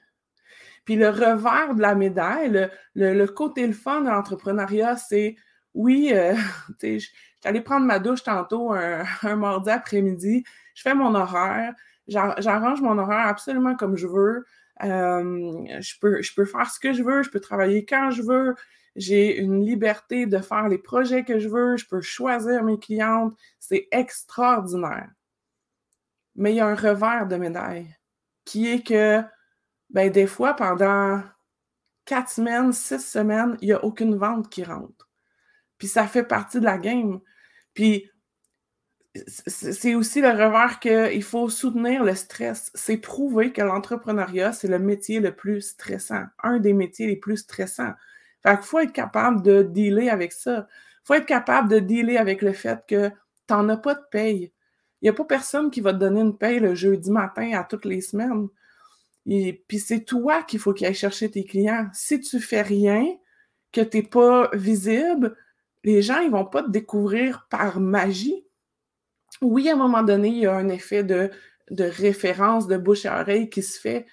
Puis 0.85 0.97
le 0.97 1.09
revers 1.11 1.75
de 1.75 1.83
la 1.83 1.95
médaille, 1.95 2.71
le, 2.95 3.27
côté 3.27 3.67
le 3.67 3.75
fun 3.75 4.03
de 4.03 4.09
l'entrepreneuriat, 4.09 4.97
c'est 4.97 5.37
oui, 5.75 6.11
euh, 6.13 6.35
je 6.83 6.99
suis 6.99 7.11
allée 7.45 7.61
prendre 7.61 7.87
ma 7.87 7.99
douche 7.99 8.23
tantôt 8.23 8.73
un, 8.73 9.05
mardi 9.37 9.71
après-midi, 9.71 10.45
je 10.75 10.83
fais 10.83 10.95
mon 10.95 11.15
horaire, 11.15 11.75
j'arrange 12.07 12.81
mon 12.81 12.99
horaire 12.99 13.27
absolument 13.27 13.77
comme 13.77 13.97
je 13.97 14.07
veux. 14.07 14.45
Euh, 14.85 15.81
je, 15.81 15.95
peux, 16.01 16.23
je 16.23 16.33
peux 16.35 16.45
faire 16.45 16.71
ce 16.71 16.79
que 16.79 16.93
je 16.93 17.03
veux, 17.03 17.23
je 17.23 17.31
peux 17.31 17.41
travailler 17.41 17.85
quand 17.85 18.11
je 18.13 18.23
veux, 18.23 18.55
j'ai 18.97 19.39
une 19.39 19.65
liberté 19.65 20.27
de 20.27 20.39
faire 20.39 20.69
les 20.69 20.79
projets 20.79 21.25
que 21.25 21.39
je 21.39 21.49
veux, 21.49 21.77
je 21.77 21.87
peux 21.87 22.01
choisir 22.01 22.65
mes 22.65 22.79
clientes. 22.79 23.35
C'est 23.59 23.89
extraordinaire. 23.93 25.11
Mais 26.35 26.53
il 26.53 26.57
y 26.57 26.61
a 26.61 26.67
un 26.67 26.75
revers 26.75 27.27
de 27.29 27.37
médaille 27.37 27.97
qui 28.45 28.69
est 28.69 28.87
que, 28.87 29.23
ben, 29.91 30.11
des 30.11 30.27
fois, 30.27 30.55
pendant 30.55 31.23
quatre 32.05 32.31
semaines, 32.31 32.73
six 32.73 33.01
semaines, 33.01 33.57
il 33.61 33.69
n'y 33.69 33.73
a 33.73 33.85
aucune 33.85 34.17
vente 34.17 34.49
qui 34.49 34.65
rentre. 34.65 35.08
Puis 35.79 35.89
ça 35.89 36.07
fait 36.07 36.25
partie 36.25 36.61
de 36.61 36.65
la 36.65 36.79
game. 36.79 37.21
Puis 37.75 38.11
c'est 39.47 39.95
aussi 39.95 40.21
le 40.21 40.31
revers 40.31 40.79
qu'il 40.81 41.23
faut 41.23 41.49
soutenir 41.49 42.05
le 42.05 42.15
stress. 42.15 42.71
C'est 42.75 42.99
prouvé 42.99 43.53
que 43.53 43.63
l'entrepreneuriat, 43.63 44.53
c'est 44.53 44.69
le 44.69 44.79
métier 44.79 45.21
le 45.21 45.35
plus 45.35 45.63
stressant, 45.63 46.25
un 46.43 46.59
des 46.59 46.73
métiers 46.73 47.07
les 47.07 47.17
plus 47.17 47.39
stressants. 47.39 47.95
Fait 48.43 48.57
qu'il 48.57 48.65
faut 48.65 48.79
être 48.81 48.93
capable 48.93 49.43
de 49.43 49.63
dealer 49.63 50.11
avec 50.11 50.33
ça. 50.33 50.69
Il 50.71 51.07
faut 51.07 51.15
être 51.15 51.27
capable 51.27 51.69
de 51.69 51.79
dealer 51.79 52.19
avec 52.19 52.43
le 52.43 52.53
fait 52.53 52.81
que 52.87 53.09
tu 53.09 53.55
n'en 53.55 53.69
as 53.71 53.77
pas 53.77 53.95
de 53.95 54.05
paye. 54.11 54.53
Il 55.01 55.05
n'y 55.05 55.09
a 55.09 55.13
pas 55.13 55.25
personne 55.25 55.71
qui 55.71 55.81
va 55.81 55.93
te 55.93 55.99
donner 55.99 56.21
une 56.21 56.37
paye 56.37 56.61
le 56.61 56.75
jeudi 56.75 57.11
matin 57.11 57.53
à 57.59 57.65
toutes 57.65 57.85
les 57.85 58.01
semaines. 58.01 58.49
Et 59.27 59.65
puis 59.69 59.79
c'est 59.79 60.05
toi 60.05 60.43
qu'il 60.43 60.59
faut 60.59 60.73
qu'il 60.73 60.87
aille 60.87 60.95
chercher 60.95 61.31
tes 61.31 61.45
clients. 61.45 61.89
Si 61.93 62.21
tu 62.21 62.41
fais 62.41 62.63
rien, 62.63 63.05
que 63.73 63.81
tu 63.81 63.99
n'es 63.99 64.03
pas 64.03 64.51
visible, 64.55 65.37
les 65.85 66.03
gens 66.03 66.23
ne 66.23 66.31
vont 66.31 66.45
pas 66.45 66.63
te 66.63 66.71
découvrir 66.71 67.47
par 67.51 67.81
magie 67.81 68.45
oui, 69.43 69.69
à 69.69 69.75
un 69.75 69.77
moment 69.77 70.03
donné, 70.03 70.29
il 70.29 70.39
y 70.39 70.47
a 70.47 70.55
un 70.55 70.69
effet 70.69 71.05
de, 71.05 71.31
référence, 71.71 72.67
de 72.67 72.77
bouche 72.77 73.07
à 73.07 73.21
oreille 73.21 73.51
qui 73.51 73.63
se 73.63 73.79
fait, 73.79 74.07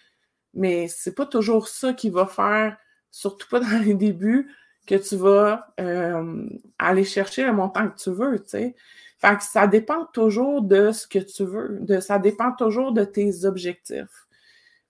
mais 0.53 0.87
c'est 0.87 1.15
pas 1.15 1.25
toujours 1.25 1.67
ça 1.67 1.93
qui 1.93 2.09
va 2.09 2.25
faire, 2.27 2.77
surtout 3.11 3.47
pas 3.49 3.59
dans 3.61 3.83
les 3.83 3.93
débuts, 3.93 4.51
que 4.87 4.95
tu 4.95 5.15
vas 5.15 5.73
euh, 5.79 6.47
aller 6.77 7.03
chercher 7.05 7.43
le 7.43 7.53
montant 7.53 7.89
que 7.89 7.97
tu 7.97 8.11
veux, 8.11 8.39
tu 8.43 8.49
sais. 8.49 8.75
Fait 9.17 9.35
que 9.37 9.43
ça 9.43 9.65
dépend 9.65 10.05
toujours 10.05 10.61
de 10.61 10.91
ce 10.91 11.07
que 11.07 11.19
tu 11.19 11.43
veux, 11.43 11.79
de, 11.81 11.99
ça 11.99 12.19
dépend 12.19 12.51
toujours 12.51 12.91
de 12.91 13.03
tes 13.03 13.45
objectifs. 13.45 14.27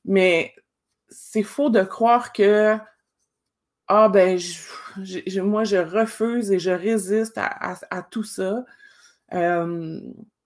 Mais 0.03 0.53
c'est 1.07 1.43
faux 1.43 1.69
de 1.69 1.83
croire 1.83 2.33
que 2.33 2.77
ah 3.87 4.09
ben 4.09 4.39
moi 5.43 5.63
je 5.63 5.77
refuse 5.77 6.51
et 6.51 6.59
je 6.59 6.71
résiste 6.71 7.37
à, 7.37 8.01
tout 8.09 8.23
ça. 8.23 8.65
Euh, 9.33 9.99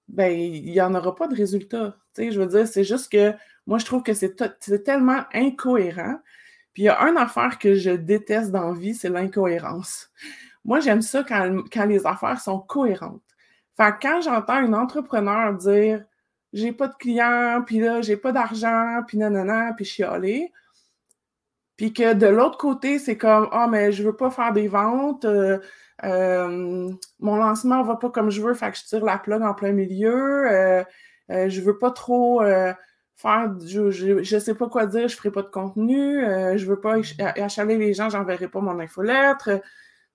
ben 0.07 0.31
il 0.31 0.71
n'y 0.71 0.81
en 0.81 0.95
aura 0.95 1.15
pas 1.15 1.27
de 1.27 1.35
résultat. 1.35 1.95
je 2.17 2.39
veux 2.39 2.47
dire, 2.47 2.67
c'est 2.67 2.83
juste 2.83 3.11
que 3.11 3.33
moi 3.65 3.77
je 3.77 3.85
trouve 3.85 4.03
que 4.03 4.13
c'est 4.13 4.35
tellement 4.83 5.23
incohérent. 5.33 6.19
Puis 6.73 6.83
il 6.83 6.85
y 6.85 6.89
a 6.89 6.99
une 7.01 7.17
affaire 7.17 7.57
que 7.59 7.75
je 7.75 7.91
déteste 7.91 8.51
dans 8.51 8.71
la 8.71 8.79
vie, 8.79 8.93
c'est 8.93 9.09
l'incohérence. 9.09 10.11
Moi, 10.65 10.79
j'aime 10.81 11.01
ça 11.01 11.23
quand, 11.23 11.85
les 11.85 12.05
affaires 12.05 12.39
sont 12.39 12.59
cohérentes. 12.59 13.23
Fait 13.77 13.93
quand 14.01 14.21
j'entends 14.21 14.53
un 14.53 14.73
entrepreneur 14.73 15.53
dire 15.55 16.03
j'ai 16.51 16.71
pas 16.71 16.87
de 16.87 16.95
clients, 16.95 17.63
puis 17.65 17.79
là, 17.79 18.01
j'ai 18.01 18.17
pas 18.17 18.31
d'argent, 18.31 19.01
puis 19.07 19.17
nanana, 19.17 19.73
puis 19.75 19.85
chialer. 19.85 20.51
Puis 21.79 21.93
que 21.93 22.13
de 22.13 22.27
l'autre 22.27 22.57
côté, 22.57 22.99
c'est 22.99 23.15
comme 23.17 23.47
Ah, 23.53 23.65
mais 23.71 23.93
je 23.93 24.03
veux 24.03 24.13
pas 24.13 24.29
faire 24.29 24.51
des 24.51 24.67
ventes, 24.67 25.23
euh, 25.23 25.59
euh, 26.03 26.91
mon 27.21 27.37
lancement 27.37 27.83
va 27.83 27.95
pas 27.95 28.09
comme 28.09 28.29
je 28.31 28.41
veux, 28.41 28.53
fait 28.53 28.71
que 28.71 28.77
je 28.77 28.83
tire 28.83 29.05
la 29.05 29.17
plug 29.17 29.41
en 29.41 29.53
plein 29.53 29.71
milieu, 29.71 30.51
euh, 30.51 30.83
je 31.29 31.61
veux 31.61 31.77
pas 31.77 31.91
trop 31.91 32.41
faire, 33.15 33.55
je, 33.65 33.91
je, 33.91 34.39
sais 34.39 34.55
pas 34.55 34.67
quoi 34.67 34.87
dire, 34.87 35.07
je 35.07 35.15
ferai 35.15 35.31
pas 35.31 35.41
de 35.41 35.47
contenu, 35.47 36.21
je 36.57 36.65
veux 36.65 36.81
pas 36.81 36.97
achaler 37.37 37.77
les 37.77 37.93
gens, 37.93 38.09
j'enverrai 38.09 38.49
pas 38.49 38.59
mon 38.59 38.77
infolettre. 38.81 39.49
Tu 39.49 39.61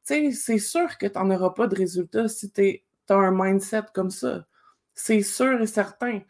sais, 0.03 0.33
c'est 0.33 0.59
sûr 0.59 0.99
que 0.99 1.07
tu 1.07 1.19
auras 1.19 1.51
pas 1.51 1.67
de 1.67 1.77
résultat 1.77 2.29
si 2.29 2.51
tu 2.53 2.83
as 3.09 3.15
un 3.15 3.31
mindset 3.31 3.85
comme 3.95 4.11
ça. 4.11 4.45
C'est 4.95 5.23
sûr 5.23 5.63
et 5.63 5.67
certain. 5.67 6.21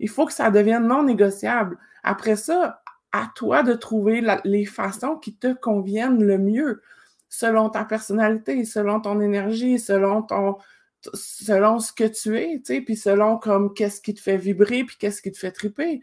Il 0.00 0.08
faut 0.08 0.26
que 0.26 0.32
ça 0.32 0.50
devienne 0.50 0.88
non 0.88 1.04
négociable. 1.04 1.78
Après 2.02 2.34
ça, 2.34 2.82
à 3.12 3.30
toi 3.34 3.62
de 3.62 3.74
trouver 3.74 4.24
les 4.44 4.64
façons 4.64 5.16
qui 5.16 5.34
te 5.34 5.52
conviennent 5.52 6.22
le 6.22 6.38
mieux, 6.38 6.82
selon 7.28 7.70
ta 7.70 7.84
personnalité, 7.84 8.64
selon 8.64 9.00
ton 9.00 9.20
énergie, 9.20 9.78
selon 9.78 10.22
ton 10.22 10.56
selon 11.14 11.78
ce 11.78 11.92
que 11.92 12.04
tu 12.04 12.36
es, 12.38 12.58
tu 12.58 12.74
sais, 12.74 12.80
puis 12.82 12.96
selon 12.96 13.38
comme 13.38 13.72
qu'est-ce 13.72 14.02
qui 14.02 14.12
te 14.12 14.20
fait 14.20 14.36
vibrer, 14.36 14.84
puis 14.84 14.96
qu'est-ce 14.98 15.22
qui 15.22 15.32
te 15.32 15.38
fait 15.38 15.50
triper. 15.50 16.02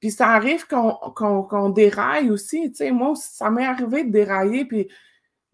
Puis 0.00 0.10
ça 0.10 0.28
arrive 0.28 0.66
qu'on 0.66 1.70
déraille 1.70 2.30
aussi, 2.30 2.70
tu 2.70 2.76
sais, 2.76 2.90
moi, 2.90 3.14
ça 3.16 3.50
m'est 3.50 3.64
arrivé 3.64 4.04
de 4.04 4.10
dérailler, 4.10 4.66
puis 4.66 4.88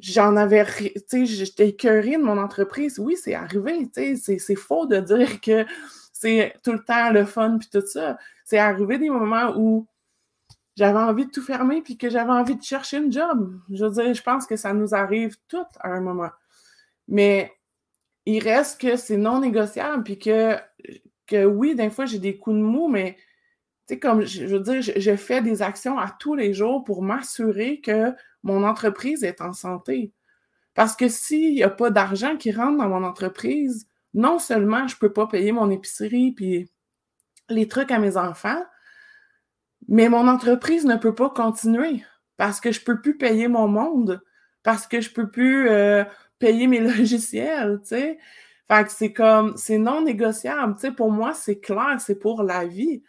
j'en 0.01 0.35
avais, 0.37 0.65
tu 0.65 0.91
sais, 1.07 1.27
j'étais 1.27 1.69
écœurée 1.69 2.17
de 2.17 2.23
mon 2.23 2.37
entreprise. 2.37 2.99
Oui, 2.99 3.17
c'est 3.17 3.35
arrivé, 3.35 3.89
tu 3.95 4.17
sais, 4.17 4.39
c'est 4.39 4.57
faux 4.57 4.87
de 4.87 4.99
dire 4.99 5.41
que 5.41 5.65
c'est 6.13 6.55
tout 6.65 6.73
le 6.73 6.85
temps 6.85 7.13
le 7.13 7.25
fun 7.25 7.59
puis 7.59 7.69
tout 7.71 7.87
ça. 7.87 8.19
C'est 8.45 8.59
arrivé 8.59 8.99
des 8.99 9.11
moments 9.11 9.55
où 9.57 9.87
j'avais 10.77 10.99
envie 10.99 11.27
de 11.27 11.31
tout 11.31 11.43
fermer 11.43 11.83
puis 11.83 11.99
que 11.99 12.09
j'avais 12.09 12.31
envie 12.31 12.57
de 12.57 12.63
chercher 12.63 12.99
une 12.99 13.13
job. 13.13 13.61
Je 13.73 13.85
veux 13.85 13.91
dire, 13.91 14.15
je 14.15 14.23
pense 14.23 14.47
que 14.47 14.57
ça 14.57 14.73
nous 14.73 14.95
arrive 14.95 15.37
tout 15.49 15.67
à 15.81 15.89
un 15.89 16.01
moment. 16.01 16.31
Mais 17.09 17.53
il 18.27 18.43
reste 18.43 18.81
que 18.81 18.97
c'est 18.97 19.17
non 19.17 19.41
négociable 19.41 20.05
puis 20.05 20.19
que, 20.19 20.57
que 21.27 21.45
oui, 21.45 21.75
des 21.75 21.91
fois, 21.91 22.07
j'ai 22.07 22.19
des 22.19 22.39
coups 22.39 22.57
de 22.57 22.63
mou, 22.63 22.89
mais 22.89 23.17
tu 23.87 23.95
sais, 23.95 23.99
comme 23.99 24.25
je 24.25 24.47
veux 24.47 24.61
dire, 24.61 24.83
je, 24.83 25.17
fais 25.17 25.43
des 25.43 25.63
actions 25.63 25.99
à 25.99 26.11
tous 26.11 26.35
les 26.35 26.55
jours 26.55 26.85
pour 26.85 27.03
m'assurer 27.03 27.81
que 27.81 28.13
mon 28.43 28.65
entreprise 28.65 29.25
est 29.25 29.41
en 29.41 29.53
santé. 29.53 30.13
Parce 30.75 30.95
que 30.95 31.09
s'il 31.09 31.55
n'y 31.55 31.63
a 31.63 31.71
pas 31.71 31.91
d'argent 31.91 32.37
qui 32.37 32.53
rentre 32.53 32.79
dans 32.79 32.89
mon 32.89 33.05
entreprise, 33.05 33.89
non 34.15 34.39
seulement 34.39 34.87
je 34.87 34.95
ne 34.95 34.99
peux 35.01 35.13
pas 35.13 35.27
payer 35.27 35.53
mon 35.53 35.71
épicerie 35.71 36.33
puis 36.33 36.71
les 37.49 37.69
trucs 37.69 37.91
à 37.91 37.99
mes 37.99 38.17
enfants, 38.17 38.63
mais 39.89 40.09
mon 40.09 40.29
entreprise 40.29 40.85
ne 40.85 40.97
peut 40.97 41.15
pas 41.15 41.31
continuer 41.31 42.05
parce 42.37 42.61
que 42.61 42.73
je 42.73 42.81
ne 42.81 42.85
peux 42.85 43.01
plus 43.01 43.19
payer 43.19 43.49
mon 43.49 43.69
monde, 43.69 44.23
parce 44.63 44.87
que 44.87 45.01
je 45.01 45.11
ne 45.11 45.15
peux 45.15 45.31
plus 45.31 45.69
euh, 45.69 46.05
payer 46.39 46.67
mes 46.67 46.81
logiciels, 46.97 47.81
tu 47.83 47.89
sais. 47.89 48.19
C'est 48.89 49.13
comme, 49.13 49.57
c'est 49.57 49.79
non 49.79 50.03
négociable, 50.03 50.75
tu 50.75 50.83
sais. 50.83 50.93
Pour 50.93 51.11
moi, 51.11 51.35
c'est 51.35 51.59
clair, 51.59 51.97
c'est 51.99 52.19
pour 52.19 52.43
la 52.43 52.65
vie. 52.65 53.03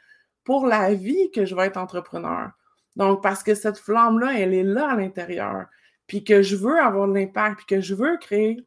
Pour 0.43 0.65
la 0.65 0.93
vie 0.93 1.29
que 1.31 1.45
je 1.45 1.55
vais 1.55 1.67
être 1.67 1.77
entrepreneur. 1.77 2.51
Donc, 2.95 3.21
parce 3.21 3.43
que 3.43 3.55
cette 3.55 3.77
flamme-là, 3.77 4.37
elle 4.37 4.53
est 4.53 4.63
là 4.63 4.89
à 4.91 4.95
l'intérieur. 4.95 5.67
Puis 6.07 6.23
que 6.23 6.41
je 6.41 6.55
veux 6.55 6.79
avoir 6.79 7.07
de 7.07 7.13
l'impact, 7.13 7.57
puis 7.57 7.65
que 7.67 7.81
je 7.81 7.95
veux 7.95 8.17
créer 8.17 8.65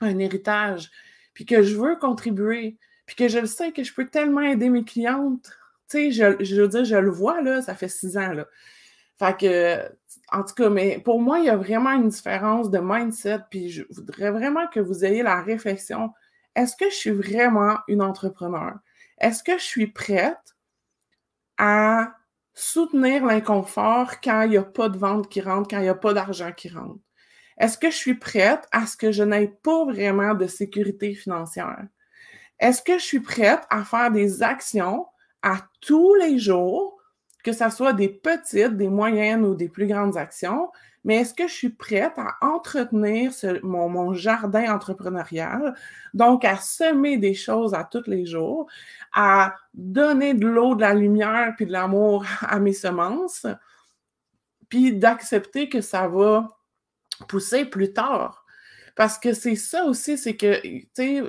un 0.00 0.18
héritage, 0.18 0.90
puis 1.34 1.44
que 1.46 1.62
je 1.62 1.76
veux 1.76 1.96
contribuer, 1.96 2.78
puis 3.06 3.16
que 3.16 3.28
je 3.28 3.38
le 3.38 3.46
sais 3.46 3.72
que 3.72 3.82
je 3.82 3.92
peux 3.92 4.06
tellement 4.06 4.42
aider 4.42 4.68
mes 4.68 4.84
clientes. 4.84 5.50
Tu 5.90 6.12
sais, 6.12 6.12
je, 6.12 6.44
je 6.44 6.62
veux 6.62 6.68
dire, 6.68 6.84
je 6.84 6.96
le 6.96 7.10
vois, 7.10 7.40
là, 7.42 7.62
ça 7.62 7.74
fait 7.74 7.88
six 7.88 8.16
ans, 8.18 8.32
là. 8.32 8.46
Fait 9.18 9.36
que, 9.38 9.90
en 10.32 10.44
tout 10.44 10.54
cas, 10.54 10.70
mais 10.70 11.00
pour 11.00 11.20
moi, 11.20 11.40
il 11.40 11.46
y 11.46 11.50
a 11.50 11.56
vraiment 11.56 11.92
une 11.92 12.08
différence 12.08 12.70
de 12.70 12.78
mindset, 12.78 13.40
puis 13.50 13.70
je 13.70 13.84
voudrais 13.90 14.30
vraiment 14.30 14.66
que 14.68 14.80
vous 14.80 15.04
ayez 15.04 15.22
la 15.22 15.40
réflexion. 15.42 16.12
Est-ce 16.54 16.76
que 16.76 16.90
je 16.90 16.94
suis 16.94 17.10
vraiment 17.10 17.78
une 17.88 18.02
entrepreneur? 18.02 18.74
Est-ce 19.18 19.42
que 19.42 19.58
je 19.58 19.64
suis 19.64 19.88
prête 19.88 20.56
à 21.58 22.14
soutenir 22.54 23.24
l'inconfort 23.24 24.20
quand 24.20 24.42
il 24.42 24.50
n'y 24.50 24.56
a 24.56 24.62
pas 24.62 24.88
de 24.88 24.98
vente 24.98 25.28
qui 25.28 25.40
rentre, 25.40 25.68
quand 25.68 25.78
il 25.78 25.82
n'y 25.84 25.88
a 25.88 25.94
pas 25.94 26.12
d'argent 26.14 26.52
qui 26.52 26.68
rentre? 26.68 26.98
Est-ce 27.58 27.78
que 27.78 27.90
je 27.90 27.96
suis 27.96 28.14
prête 28.14 28.66
à 28.72 28.86
ce 28.86 28.96
que 28.96 29.12
je 29.12 29.22
n'aie 29.24 29.48
pas 29.62 29.84
vraiment 29.86 30.34
de 30.34 30.46
sécurité 30.46 31.14
financière? 31.14 31.86
Est-ce 32.60 32.82
que 32.82 32.98
je 32.98 33.04
suis 33.04 33.20
prête 33.20 33.62
à 33.70 33.84
faire 33.84 34.10
des 34.12 34.42
actions 34.42 35.06
à 35.42 35.58
tous 35.80 36.14
les 36.14 36.38
jours, 36.38 36.98
que 37.44 37.52
ce 37.52 37.70
soit 37.70 37.92
des 37.92 38.08
petites, 38.08 38.76
des 38.76 38.88
moyennes 38.88 39.44
ou 39.44 39.54
des 39.54 39.68
plus 39.68 39.86
grandes 39.86 40.16
actions, 40.16 40.70
mais 41.04 41.16
est-ce 41.16 41.32
que 41.32 41.48
je 41.48 41.54
suis 41.54 41.70
prête 41.70 42.12
à 42.18 42.36
entretenir 42.42 43.32
mon, 43.62 43.88
mon, 43.88 44.12
jardin 44.14 44.74
entrepreneurial, 44.74 45.74
donc 46.12 46.44
à 46.44 46.56
semer 46.56 47.16
des 47.16 47.34
choses 47.34 47.72
à 47.72 47.84
tous 47.84 48.06
les 48.06 48.26
jours, 48.26 48.66
à 49.12 49.54
donner 49.72 50.34
de 50.34 50.46
l'eau, 50.46 50.74
de 50.74 50.82
la 50.82 50.94
lumière 50.94 51.54
puis 51.56 51.66
de 51.66 51.72
l'amour 51.72 52.26
à 52.42 52.58
mes 52.58 52.72
semences, 52.72 53.46
puis 54.68 54.92
d'accepter 54.92 55.68
que 55.68 55.80
ça 55.80 56.08
va 56.08 56.48
pousser 57.28 57.64
plus 57.64 57.92
tard. 57.92 58.44
Parce 58.94 59.18
que 59.18 59.32
c'est 59.32 59.56
ça 59.56 59.84
aussi, 59.84 60.18
c'est 60.18 60.36
que, 60.36 60.60
tu 60.60 60.88
sais, 60.92 61.22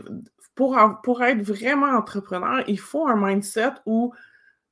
pour, 1.04 1.24
être 1.24 1.42
vraiment 1.42 1.98
entrepreneur, 1.98 2.64
il 2.68 2.80
faut 2.80 3.08
un 3.08 3.16
mindset 3.16 3.72
où 3.86 4.14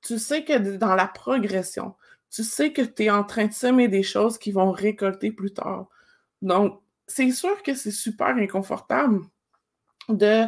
tu 0.01 0.19
sais 0.19 0.43
que 0.43 0.75
dans 0.75 0.95
la 0.95 1.07
progression, 1.07 1.95
tu 2.29 2.43
sais 2.43 2.73
que 2.73 2.81
tu 2.81 3.05
es 3.05 3.09
en 3.09 3.23
train 3.23 3.45
de 3.45 3.53
semer 3.53 3.87
des 3.87 4.03
choses 4.03 4.37
qui 4.37 4.51
vont 4.51 4.71
récolter 4.71 5.31
plus 5.31 5.53
tard. 5.53 5.87
Donc, 6.41 6.81
c'est 7.07 7.31
sûr 7.31 7.63
que 7.63 7.73
c'est 7.73 7.91
super 7.91 8.35
inconfortable 8.35 9.21
de, 10.09 10.47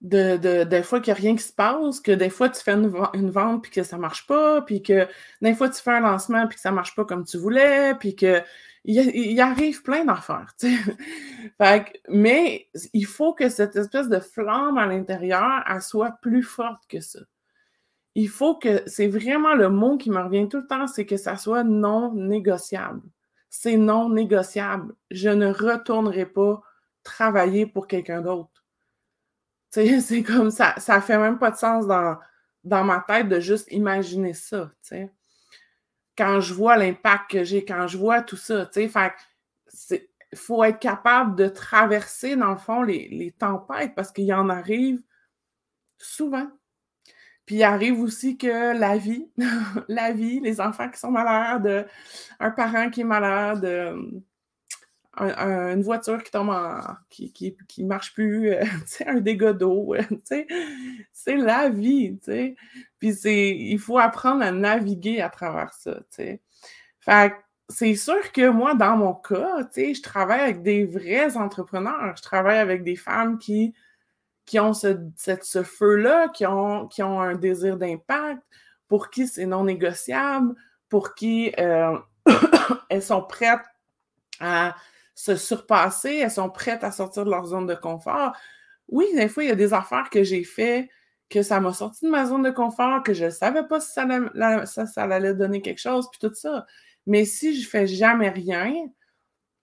de, 0.00 0.64
des 0.64 0.82
fois 0.82 1.00
qu'il 1.00 1.14
n'y 1.14 1.18
a 1.18 1.22
rien 1.22 1.36
qui 1.36 1.44
se 1.44 1.52
passe, 1.52 2.00
que 2.00 2.10
des 2.10 2.30
fois 2.30 2.48
tu 2.48 2.60
fais 2.60 2.72
une, 2.72 2.92
une 3.14 3.30
vente 3.30 3.62
puis 3.62 3.70
que 3.70 3.84
ça 3.84 3.94
ne 3.94 4.00
marche 4.02 4.26
pas, 4.26 4.60
puis 4.62 4.82
que 4.82 5.06
des 5.40 5.54
fois 5.54 5.68
tu 5.68 5.80
fais 5.80 5.92
un 5.92 6.00
lancement 6.00 6.48
puis 6.48 6.56
que 6.56 6.60
ça 6.60 6.70
ne 6.70 6.74
marche 6.74 6.96
pas 6.96 7.04
comme 7.04 7.24
tu 7.24 7.38
voulais, 7.38 7.94
puis 7.94 8.16
que 8.16 8.42
il, 8.84 9.40
arrive 9.40 9.82
plein 9.82 10.04
d'affaires. 10.04 10.54
mais 12.08 12.68
il 12.92 13.06
faut 13.06 13.32
que 13.32 13.48
cette 13.48 13.76
espèce 13.76 14.08
de 14.08 14.20
flamme 14.20 14.78
à 14.78 14.86
l'intérieur, 14.86 15.64
soit 15.80 16.18
plus 16.22 16.42
forte 16.42 16.82
que 16.88 17.00
ça. 17.00 17.20
Il 18.14 18.28
faut 18.28 18.56
que, 18.56 18.82
c'est 18.86 19.08
vraiment 19.08 19.54
le 19.54 19.70
mot 19.70 19.96
qui 19.96 20.10
me 20.10 20.20
revient 20.20 20.48
tout 20.48 20.58
le 20.58 20.66
temps, 20.66 20.86
c'est 20.86 21.06
que 21.06 21.16
ça 21.16 21.36
soit 21.36 21.64
non 21.64 22.12
négociable. 22.14 23.02
C'est 23.50 23.76
non 23.76 24.08
négociable. 24.08 24.94
Je 25.10 25.30
ne 25.30 25.52
retournerai 25.52 26.26
pas 26.26 26.62
travailler 27.02 27.66
pour 27.66 27.86
quelqu'un 27.86 28.20
d'autre. 28.20 28.64
C'est 29.74 30.22
comme 30.22 30.52
ça, 30.52 30.74
ça 30.78 31.00
fait 31.00 31.18
même 31.18 31.36
pas 31.36 31.50
de 31.50 31.56
sens 31.56 31.88
dans, 31.88 32.16
dans 32.62 32.84
ma 32.84 33.00
tête 33.00 33.28
de 33.28 33.40
juste 33.40 33.66
imaginer 33.72 34.32
ça. 34.32 34.70
Quand 36.16 36.40
je 36.40 36.54
vois 36.54 36.76
l'impact 36.76 37.30
que 37.30 37.44
j'ai, 37.44 37.64
quand 37.64 37.86
je 37.86 37.98
vois 37.98 38.22
tout 38.22 38.36
ça, 38.36 38.66
tu 38.66 38.88
sais, 38.88 40.02
il 40.32 40.38
faut 40.38 40.64
être 40.64 40.78
capable 40.78 41.36
de 41.36 41.48
traverser, 41.48 42.36
dans 42.36 42.50
le 42.50 42.58
fond, 42.58 42.82
les, 42.82 43.34
tempêtes 43.38 43.94
parce 43.94 44.12
qu'il 44.12 44.24
y 44.24 44.32
en 44.32 44.48
arrive 44.48 45.00
souvent. 45.98 46.48
Puis 47.46 47.56
il 47.56 47.62
arrive 47.62 48.00
aussi 48.00 48.38
que 48.38 48.76
la 48.76 48.96
vie, 48.96 49.28
la 49.88 50.12
vie, 50.12 50.40
les 50.40 50.60
enfants 50.60 50.88
qui 50.88 50.98
sont 50.98 51.10
malades, 51.10 51.86
un 52.40 52.50
parent 52.50 52.90
qui 52.90 53.02
est 53.02 53.04
malade, 53.04 53.64
une 55.16 55.82
voiture 55.82 56.22
qui 56.22 56.30
tombe 56.30 56.50
en. 56.50 56.80
qui, 57.10 57.32
qui, 57.32 57.84
marche 57.84 58.14
plus, 58.14 58.50
euh, 58.52 58.64
un 59.06 59.20
dégât 59.20 59.52
d'eau, 59.52 59.94
c'est 61.12 61.36
la 61.36 61.68
vie, 61.68 62.18
tu 62.22 62.56
Puis 62.98 63.10
il 63.10 63.78
faut 63.78 63.98
apprendre 63.98 64.42
à 64.42 64.50
naviguer 64.50 65.20
à 65.20 65.28
travers 65.28 65.72
ça, 65.74 66.00
tu 66.14 66.40
Fait 67.00 67.32
c'est 67.68 67.94
sûr 67.94 68.30
que 68.32 68.48
moi, 68.50 68.74
dans 68.74 68.96
mon 68.96 69.14
cas, 69.14 69.66
je 69.74 70.02
travaille 70.02 70.40
avec 70.40 70.62
des 70.62 70.84
vrais 70.84 71.36
entrepreneurs. 71.36 72.14
Je 72.16 72.22
travaille 72.22 72.58
avec 72.58 72.84
des 72.84 72.96
femmes 72.96 73.38
qui, 73.38 73.74
qui 74.44 74.60
ont 74.60 74.74
ce, 74.74 74.98
ce 75.16 75.62
feu-là, 75.62 76.28
qui 76.28 76.46
ont, 76.46 76.86
qui 76.88 77.02
ont 77.02 77.20
un 77.20 77.34
désir 77.34 77.78
d'impact, 77.78 78.42
pour 78.88 79.10
qui 79.10 79.26
c'est 79.26 79.46
non 79.46 79.64
négociable, 79.64 80.54
pour 80.88 81.14
qui 81.14 81.52
euh, 81.58 81.98
elles 82.90 83.02
sont 83.02 83.22
prêtes 83.22 83.64
à 84.40 84.74
se 85.14 85.36
surpasser, 85.36 86.16
elles 86.16 86.30
sont 86.30 86.50
prêtes 86.50 86.84
à 86.84 86.92
sortir 86.92 87.24
de 87.24 87.30
leur 87.30 87.46
zone 87.46 87.66
de 87.66 87.74
confort. 87.74 88.32
Oui, 88.88 89.06
des 89.14 89.28
fois, 89.28 89.44
il 89.44 89.48
y 89.48 89.52
a 89.52 89.56
des 89.56 89.72
affaires 89.72 90.10
que 90.10 90.24
j'ai 90.24 90.44
fait 90.44 90.90
que 91.30 91.42
ça 91.42 91.60
m'a 91.60 91.72
sorti 91.72 92.04
de 92.04 92.10
ma 92.10 92.26
zone 92.26 92.42
de 92.42 92.50
confort, 92.50 93.02
que 93.02 93.14
je 93.14 93.26
ne 93.26 93.30
savais 93.30 93.66
pas 93.66 93.80
si 93.80 93.92
ça, 93.92 94.06
ça, 94.86 95.02
allait 95.04 95.34
donner 95.34 95.62
quelque 95.62 95.80
chose, 95.80 96.08
puis 96.10 96.20
tout 96.20 96.34
ça. 96.34 96.66
Mais 97.06 97.24
si 97.24 97.60
je 97.60 97.68
fais 97.68 97.86
jamais 97.86 98.28
rien, 98.28 98.72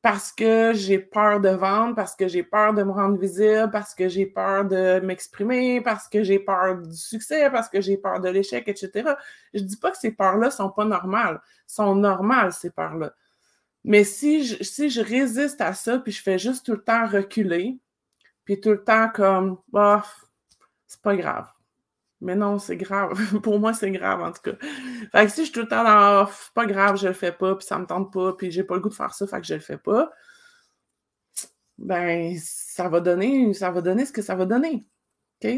parce 0.01 0.31
que 0.31 0.73
j'ai 0.73 0.97
peur 0.97 1.39
de 1.39 1.49
vendre, 1.49 1.95
parce 1.95 2.15
que 2.15 2.27
j'ai 2.27 2.43
peur 2.43 2.73
de 2.73 2.81
me 2.83 2.91
rendre 2.91 3.19
visible, 3.19 3.69
parce 3.71 3.93
que 3.93 4.09
j'ai 4.09 4.25
peur 4.25 4.65
de 4.65 4.99
m'exprimer, 4.99 5.79
parce 5.81 6.07
que 6.09 6.23
j'ai 6.23 6.39
peur 6.39 6.77
du 6.77 6.95
succès, 6.97 7.49
parce 7.51 7.69
que 7.69 7.81
j'ai 7.81 7.97
peur 7.97 8.19
de 8.19 8.29
l'échec, 8.29 8.67
etc. 8.67 9.13
Je 9.53 9.61
ne 9.61 9.67
dis 9.67 9.77
pas 9.77 9.91
que 9.91 9.97
ces 9.97 10.11
peurs-là 10.11 10.49
sont 10.49 10.71
pas 10.71 10.85
normales. 10.85 11.39
sont 11.67 11.95
normales, 11.95 12.51
ces 12.51 12.71
peurs-là. 12.71 13.13
Mais 13.83 14.03
si 14.03 14.45
je, 14.45 14.63
si 14.63 14.89
je 14.89 15.01
résiste 15.01 15.61
à 15.61 15.73
ça, 15.73 15.99
puis 15.99 16.11
je 16.11 16.21
fais 16.21 16.37
juste 16.37 16.65
tout 16.65 16.73
le 16.73 16.83
temps 16.83 17.07
reculer, 17.07 17.79
puis 18.45 18.59
tout 18.59 18.71
le 18.71 18.83
temps 18.83 19.09
comme, 19.09 19.57
c'est 20.87 21.01
pas 21.01 21.15
grave. 21.15 21.47
Mais 22.21 22.35
non, 22.35 22.59
c'est 22.59 22.77
grave. 22.77 23.19
Pour 23.41 23.59
moi, 23.59 23.73
c'est 23.73 23.91
grave, 23.91 24.21
en 24.21 24.31
tout 24.31 24.41
cas. 24.43 24.57
Fait 25.11 25.25
que 25.25 25.31
si 25.31 25.41
je 25.41 25.45
suis 25.45 25.51
tout 25.53 25.61
le 25.61 25.67
temps 25.67 25.83
dans 25.83 26.25
oh, 26.25 26.31
pas 26.53 26.65
grave, 26.67 26.97
je 26.97 27.07
le 27.07 27.13
fais 27.13 27.31
pas, 27.31 27.55
puis 27.55 27.65
ça 27.65 27.79
me 27.79 27.85
tente 27.85 28.13
pas, 28.13 28.33
puis 28.33 28.51
j'ai 28.51 28.63
pas 28.63 28.75
le 28.75 28.81
goût 28.81 28.89
de 28.89 28.93
faire 28.93 29.13
ça, 29.13 29.25
fait 29.27 29.41
que 29.41 29.47
je 29.47 29.55
le 29.55 29.59
fais 29.59 29.77
pas, 29.77 30.11
ben, 31.77 32.35
ça 32.39 32.89
va 32.89 32.99
donner, 32.99 33.53
ça 33.53 33.71
va 33.71 33.81
donner 33.81 34.05
ce 34.05 34.11
que 34.13 34.21
ça 34.21 34.35
va 34.35 34.45
donner. 34.45 34.85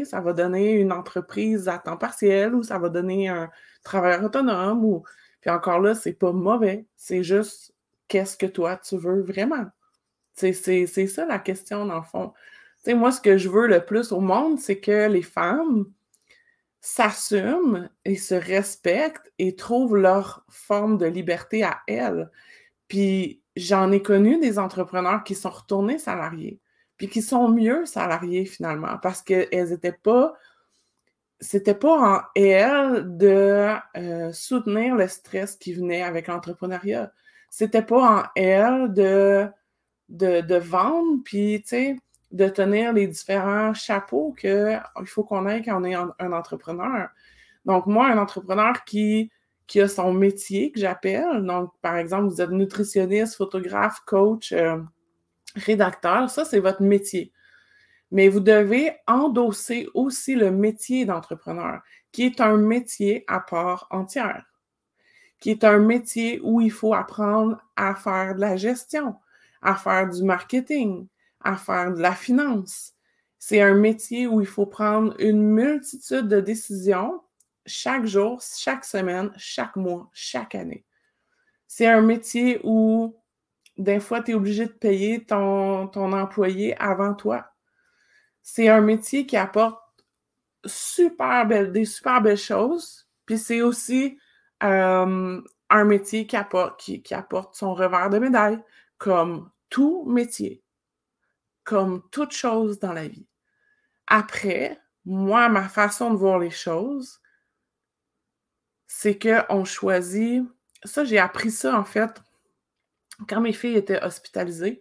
Ça 0.04 0.20
va 0.20 0.32
donner 0.32 0.72
une 0.72 0.92
entreprise 0.92 1.68
à 1.68 1.78
temps 1.78 1.98
partiel 1.98 2.54
ou 2.54 2.62
ça 2.62 2.78
va 2.78 2.88
donner 2.88 3.28
un 3.28 3.50
travailleur 3.82 4.24
autonome 4.24 4.84
ou. 4.84 5.04
Puis 5.42 5.50
encore 5.50 5.78
là, 5.80 5.94
c'est 5.94 6.14
pas 6.14 6.32
mauvais. 6.32 6.86
C'est 6.96 7.22
juste 7.22 7.73
qu'est-ce 8.08 8.36
que 8.36 8.46
toi 8.46 8.76
tu 8.76 8.96
veux 8.96 9.22
vraiment? 9.22 9.66
C'est 10.34 10.52
ça 11.06 11.26
la 11.26 11.38
question, 11.38 11.86
dans 11.86 11.98
le 11.98 12.02
fond. 12.02 12.32
moi, 12.88 13.12
ce 13.12 13.20
que 13.20 13.38
je 13.38 13.48
veux 13.48 13.66
le 13.68 13.84
plus 13.84 14.12
au 14.12 14.20
monde, 14.20 14.58
c'est 14.58 14.80
que 14.80 15.08
les 15.08 15.22
femmes 15.22 15.86
s'assument 16.80 17.88
et 18.04 18.16
se 18.16 18.34
respectent 18.34 19.32
et 19.38 19.56
trouvent 19.56 19.96
leur 19.96 20.44
forme 20.50 20.98
de 20.98 21.06
liberté 21.06 21.62
à 21.62 21.80
elles. 21.86 22.30
Puis 22.88 23.40
j'en 23.56 23.90
ai 23.90 24.02
connu 24.02 24.38
des 24.38 24.58
entrepreneurs 24.58 25.24
qui 25.24 25.34
sont 25.34 25.50
retournés 25.50 25.98
salariés, 25.98 26.60
puis 26.98 27.08
qui 27.08 27.22
sont 27.22 27.48
mieux 27.48 27.86
salariés 27.86 28.44
finalement, 28.44 28.98
parce 29.00 29.22
qu'elles 29.22 29.70
n'étaient 29.70 29.92
pas, 29.92 30.34
c'était 31.40 31.74
pas 31.74 32.16
en 32.16 32.20
elles 32.34 33.16
de 33.16 33.70
euh, 33.96 34.32
soutenir 34.32 34.94
le 34.94 35.08
stress 35.08 35.56
qui 35.56 35.72
venait 35.72 36.02
avec 36.02 36.26
l'entrepreneuriat. 36.26 37.12
C'était 37.56 37.82
pas 37.82 38.02
en 38.02 38.22
elles 38.34 38.92
de, 38.94 39.46
de, 40.08 40.56
vendre, 40.56 41.22
puis 41.24 41.62
de 42.32 42.48
tenir 42.48 42.92
les 42.92 43.06
différents 43.06 43.72
chapeaux 43.74 44.32
qu'il 44.32 44.82
faut 45.06 45.22
qu'on 45.22 45.46
ait 45.46 45.62
quand 45.62 45.80
on 45.80 45.84
est 45.84 45.94
un, 45.94 46.32
entrepreneur. 46.32 47.10
Donc, 47.64 47.86
moi, 47.86 48.08
un 48.08 48.18
entrepreneur 48.18 48.82
qui, 48.82 49.30
qui 49.68 49.80
a 49.80 49.86
son 49.86 50.12
métier 50.12 50.72
que 50.72 50.80
j'appelle, 50.80 51.44
donc, 51.44 51.70
par 51.80 51.96
exemple, 51.96 52.24
vous 52.24 52.40
êtes 52.40 52.50
nutritionniste, 52.50 53.36
photographe, 53.36 54.00
coach, 54.04 54.50
euh, 54.50 54.78
rédacteur, 55.54 56.28
ça, 56.30 56.44
c'est 56.44 56.58
votre 56.58 56.82
métier. 56.82 57.32
Mais 58.10 58.28
vous 58.28 58.40
devez 58.40 58.96
endosser 59.06 59.88
aussi 59.94 60.34
le 60.34 60.50
métier 60.50 61.04
d'entrepreneur, 61.04 61.82
qui 62.10 62.24
est 62.24 62.40
un 62.40 62.56
métier 62.56 63.22
à 63.28 63.38
part 63.38 63.86
entière, 63.90 64.44
qui 65.40 65.50
est 65.50 65.64
un 65.64 65.78
métier 65.78 66.40
où 66.42 66.60
il 66.60 66.70
faut 66.70 66.94
apprendre 66.94 67.60
à 67.76 67.94
faire 67.94 68.34
de 68.34 68.40
la 68.40 68.56
gestion, 68.56 69.16
à 69.62 69.74
faire 69.74 70.08
du 70.08 70.22
marketing, 70.22 71.06
à 71.40 71.56
faire 71.56 71.92
de 71.92 72.00
la 72.00 72.12
finance. 72.12 72.94
C'est 73.38 73.60
un 73.60 73.74
métier 73.74 74.26
où 74.26 74.40
il 74.40 74.46
faut 74.46 74.66
prendre 74.66 75.14
une 75.18 75.42
multitude 75.42 76.28
de 76.28 76.40
décisions 76.40 77.20
chaque 77.66 78.06
jour, 78.06 78.40
chaque 78.40 78.84
semaine, 78.84 79.30
chaque 79.36 79.76
mois, 79.76 80.10
chaque 80.12 80.54
année. 80.54 80.84
C'est 81.66 81.86
un 81.86 82.02
métier 82.02 82.60
où 82.62 83.16
des 83.76 84.00
fois, 84.00 84.22
tu 84.22 84.30
es 84.30 84.34
obligé 84.34 84.66
de 84.66 84.72
payer 84.72 85.24
ton, 85.24 85.88
ton 85.88 86.12
employé 86.12 86.76
avant 86.80 87.14
toi. 87.14 87.46
C'est 88.42 88.68
un 88.68 88.80
métier 88.80 89.26
qui 89.26 89.36
apporte 89.36 89.80
super 90.64 91.46
des 91.46 91.84
super 91.84 92.20
belles 92.22 92.36
choses. 92.36 93.08
Puis 93.26 93.38
c'est 93.38 93.62
aussi 93.62 94.18
euh, 94.64 95.40
un 95.70 95.84
métier 95.84 96.26
qui 96.26 96.36
apporte, 96.36 97.54
son 97.54 97.74
revers 97.74 98.10
de 98.10 98.18
médaille, 98.18 98.62
comme 98.98 99.50
tout 99.70 100.04
métier 100.06 100.64
comme 101.64 102.02
toute 102.10 102.32
chose 102.32 102.78
dans 102.78 102.92
la 102.92 103.08
vie. 103.08 103.26
Après, 104.06 104.78
moi, 105.04 105.48
ma 105.48 105.68
façon 105.68 106.10
de 106.10 106.16
voir 106.16 106.38
les 106.38 106.50
choses, 106.50 107.20
c'est 108.86 109.18
qu'on 109.18 109.64
choisit. 109.64 110.44
Ça, 110.84 111.04
j'ai 111.04 111.18
appris 111.18 111.50
ça 111.50 111.78
en 111.78 111.84
fait 111.84 112.22
quand 113.28 113.40
mes 113.40 113.52
filles 113.52 113.76
étaient 113.76 114.02
hospitalisées. 114.02 114.80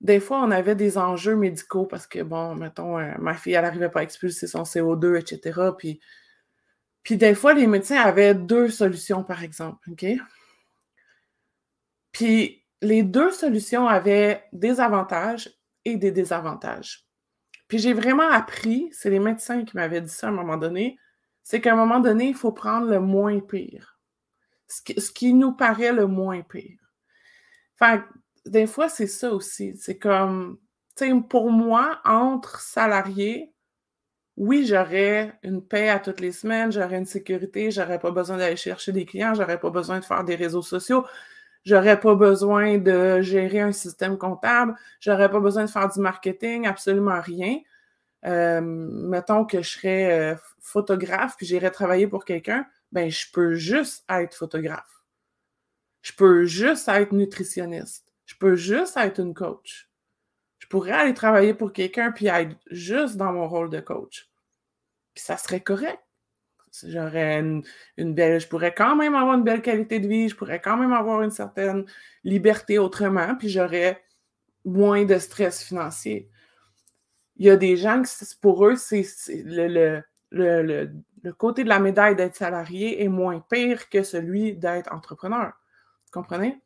Des 0.00 0.20
fois, 0.20 0.42
on 0.42 0.50
avait 0.50 0.74
des 0.74 0.98
enjeux 0.98 1.36
médicaux 1.36 1.86
parce 1.86 2.06
que, 2.06 2.20
bon, 2.22 2.54
mettons, 2.54 2.98
euh, 2.98 3.12
ma 3.18 3.34
fille, 3.34 3.54
elle 3.54 3.64
n'arrivait 3.64 3.88
pas 3.88 4.00
à 4.00 4.02
expulser 4.02 4.46
son 4.46 4.62
CO2, 4.62 5.16
etc. 5.18 5.60
Puis, 5.76 6.00
puis 7.04 7.18
des 7.18 7.34
fois, 7.34 7.52
les 7.52 7.66
médecins 7.66 8.00
avaient 8.00 8.34
deux 8.34 8.70
solutions, 8.70 9.22
par 9.22 9.44
exemple, 9.44 9.90
OK? 9.90 10.06
Puis 12.12 12.64
les 12.80 13.02
deux 13.02 13.30
solutions 13.30 13.86
avaient 13.86 14.44
des 14.52 14.80
avantages 14.80 15.50
et 15.84 15.96
des 15.96 16.10
désavantages. 16.10 17.06
Puis 17.68 17.78
j'ai 17.78 17.92
vraiment 17.92 18.28
appris, 18.30 18.88
c'est 18.92 19.10
les 19.10 19.18
médecins 19.18 19.64
qui 19.64 19.76
m'avaient 19.76 20.00
dit 20.00 20.08
ça 20.08 20.28
à 20.28 20.30
un 20.30 20.32
moment 20.32 20.56
donné, 20.56 20.98
c'est 21.42 21.60
qu'à 21.60 21.72
un 21.72 21.76
moment 21.76 22.00
donné, 22.00 22.28
il 22.28 22.34
faut 22.34 22.52
prendre 22.52 22.88
le 22.88 23.00
moins 23.00 23.40
pire. 23.40 23.98
Ce 24.66 25.10
qui, 25.10 25.34
nous 25.34 25.52
paraît 25.52 25.92
le 25.92 26.06
moins 26.06 26.40
pire. 26.40 26.78
Enfin, 27.78 28.04
des 28.46 28.66
fois, 28.66 28.88
c'est 28.88 29.06
ça 29.06 29.30
aussi. 29.30 29.76
C'est 29.76 29.98
comme, 29.98 30.58
tu 30.96 31.06
sais, 31.06 31.14
pour 31.28 31.50
moi, 31.50 32.00
entre 32.04 32.60
salariés, 32.60 33.53
oui, 34.36 34.66
j'aurais 34.66 35.38
une 35.42 35.62
paix 35.62 35.88
à 35.88 35.98
toutes 36.00 36.20
les 36.20 36.32
semaines, 36.32 36.72
j'aurais 36.72 36.98
une 36.98 37.06
sécurité, 37.06 37.70
j'aurais 37.70 37.98
pas 38.00 38.10
besoin 38.10 38.36
d'aller 38.36 38.56
chercher 38.56 38.92
des 38.92 39.04
clients, 39.06 39.34
j'aurais 39.34 39.60
pas 39.60 39.70
besoin 39.70 40.00
de 40.00 40.04
faire 40.04 40.24
des 40.24 40.34
réseaux 40.34 40.62
sociaux, 40.62 41.04
J'aurais 41.64 41.98
pas 41.98 42.14
besoin 42.14 42.76
de 42.76 43.22
gérer 43.22 43.60
un 43.60 43.72
système 43.72 44.18
comptable. 44.18 44.76
J'aurais 45.00 45.30
pas 45.30 45.40
besoin 45.40 45.64
de 45.64 45.70
faire 45.70 45.88
du 45.90 45.98
marketing, 45.98 46.66
absolument 46.66 47.20
rien. 47.20 47.58
Euh, 48.26 48.60
mettons 48.60 49.44
que 49.46 49.62
je 49.62 49.70
serais 49.70 50.32
euh, 50.32 50.36
photographe 50.60 51.36
puis 51.36 51.46
j'irais 51.46 51.70
travailler 51.70 52.06
pour 52.06 52.24
quelqu'un, 52.24 52.66
ben 52.92 53.10
je 53.10 53.26
peux 53.32 53.54
juste 53.54 54.04
être 54.10 54.34
photographe. 54.34 55.04
Je 56.02 56.12
peux 56.12 56.44
juste 56.44 56.88
être 56.88 57.12
nutritionniste. 57.12 58.12
Je 58.26 58.34
peux 58.38 58.56
juste 58.56 58.96
être 58.96 59.20
une 59.20 59.34
coach. 59.34 59.90
Je 60.64 60.68
pourrais 60.70 60.92
aller 60.92 61.12
travailler 61.12 61.52
pour 61.52 61.74
quelqu'un 61.74 62.10
puis 62.10 62.28
être 62.28 62.56
juste 62.70 63.18
dans 63.18 63.34
mon 63.34 63.46
rôle 63.46 63.68
de 63.68 63.80
coach. 63.80 64.30
Puis 65.12 65.22
ça 65.22 65.36
serait 65.36 65.60
correct. 65.60 66.00
J'aurais 66.82 67.38
une, 67.38 68.14
belle, 68.14 68.40
je 68.40 68.48
pourrais 68.48 68.72
quand 68.72 68.96
même 68.96 69.14
avoir 69.14 69.34
une 69.34 69.44
belle 69.44 69.60
qualité 69.60 70.00
de 70.00 70.08
vie, 70.08 70.30
je 70.30 70.34
pourrais 70.34 70.62
quand 70.62 70.78
même 70.78 70.94
avoir 70.94 71.20
une 71.20 71.30
certaine 71.30 71.84
liberté 72.24 72.78
autrement, 72.78 73.36
puis 73.36 73.50
j'aurais 73.50 74.02
moins 74.64 75.04
de 75.04 75.18
stress 75.18 75.62
financier. 75.62 76.30
Il 77.36 77.44
y 77.44 77.50
a 77.50 77.56
des 77.56 77.76
gens 77.76 78.00
qui, 78.00 78.10
pour 78.40 78.66
eux, 78.66 78.74
c'est 78.74 79.04
le, 79.28 80.02
le, 80.30 81.32
côté 81.36 81.62
de 81.62 81.68
la 81.68 81.78
médaille 81.78 82.16
d'être 82.16 82.36
salarié 82.36 83.04
est 83.04 83.08
moins 83.08 83.44
pire 83.50 83.90
que 83.90 84.02
celui 84.02 84.56
d'être 84.56 84.90
entrepreneur. 84.92 85.52
Vous 86.06 86.20
comprenez? 86.22 86.58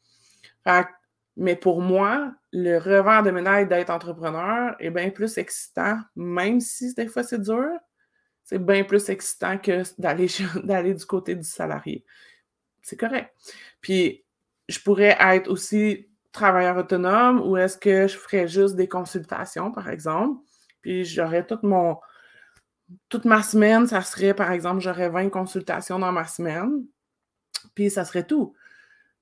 Mais 1.38 1.55
pour 1.55 1.81
moi, 1.81 2.35
le 2.53 2.79
revers 2.79 3.22
de 3.22 3.31
médaille 3.31 3.68
d'être 3.68 3.90
entrepreneur 3.90 4.74
est 4.81 4.90
bien 4.90 5.11
plus 5.11 5.38
excitant, 5.38 6.01
même 6.16 6.61
si 6.61 6.92
des 6.94 7.07
fois 7.07 7.22
c'est 7.22 7.40
dur, 7.40 7.70
c'est 8.42 8.59
bien 8.59 8.83
plus 8.83 9.09
excitant 9.09 9.57
que 9.57 9.83
d'aller, 10.66 10.94
du 10.94 11.07
côté 11.07 11.37
du 11.37 11.44
salarié. 11.44 12.05
C'est 12.83 12.96
correct. 12.96 13.33
Puis, 13.81 14.24
je 14.68 14.81
pourrais 14.81 15.16
être 15.20 15.48
aussi 15.48 16.09
travailleur 16.33 16.77
autonome 16.77 17.40
ou 17.40 17.57
est-ce 17.57 17.79
que 17.79 18.09
je 18.09 18.16
ferais 18.16 18.48
juste 18.48 18.74
des 18.74 18.88
consultations, 18.88 19.70
par 19.70 19.88
exemple, 19.88 20.42
puis 20.83 21.05
j'aurais 21.05 21.46
toute 21.46 21.62
mon 21.62 21.98
toute 23.11 23.27
ma 23.27 23.42
semaine, 23.42 23.87
ça 23.87 24.01
serait, 24.01 24.35
par 24.35 24.51
exemple, 24.51 24.81
j'aurais 24.81 25.11
20 25.11 25.29
consultations 25.29 25.98
dans 25.98 26.11
ma 26.11 26.27
semaine, 26.27 26.85
puis 27.74 27.90
ça 27.90 28.05
serait 28.05 28.27
tout. 28.27 28.55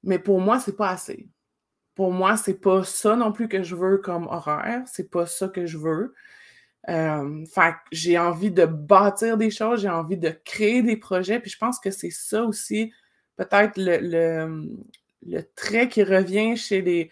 Mais 0.05 0.21
pour 0.21 0.41
moi, 0.41 0.61
c'est 0.61 0.77
pas 0.77 0.91
assez. 0.91 1.29
Pour 1.97 2.13
moi, 2.13 2.37
c'est 2.37 2.61
pas 2.61 2.85
ça 2.85 3.17
non 3.17 3.33
plus 3.33 3.49
que 3.49 3.65
je 3.65 3.75
veux 3.75 3.99
comme 3.99 4.29
horaire, 4.29 4.83
c'est 4.87 5.11
pas 5.11 5.27
ça 5.27 5.49
que 5.49 5.67
je 5.67 5.79
veux. 5.79 6.15
Euh, 6.89 7.45
fait 7.53 7.75
j'ai 7.91 8.17
envie 8.17 8.53
de 8.53 8.65
bâtir 8.65 9.37
des 9.37 9.51
choses, 9.51 9.81
j'ai 9.81 9.89
envie 9.89 10.17
de 10.17 10.31
créer 10.45 10.83
des 10.83 10.97
projets, 10.97 11.41
puis 11.41 11.51
je 11.51 11.59
pense 11.59 11.81
que 11.81 11.91
c'est 11.91 12.11
ça 12.11 12.45
aussi 12.45 12.93
peut-être 13.37 13.75
le, 13.77 14.69
le, 15.27 15.43
trait 15.57 15.89
qui 15.89 16.03
revient 16.03 16.57
chez 16.57 16.83
les. 16.83 17.11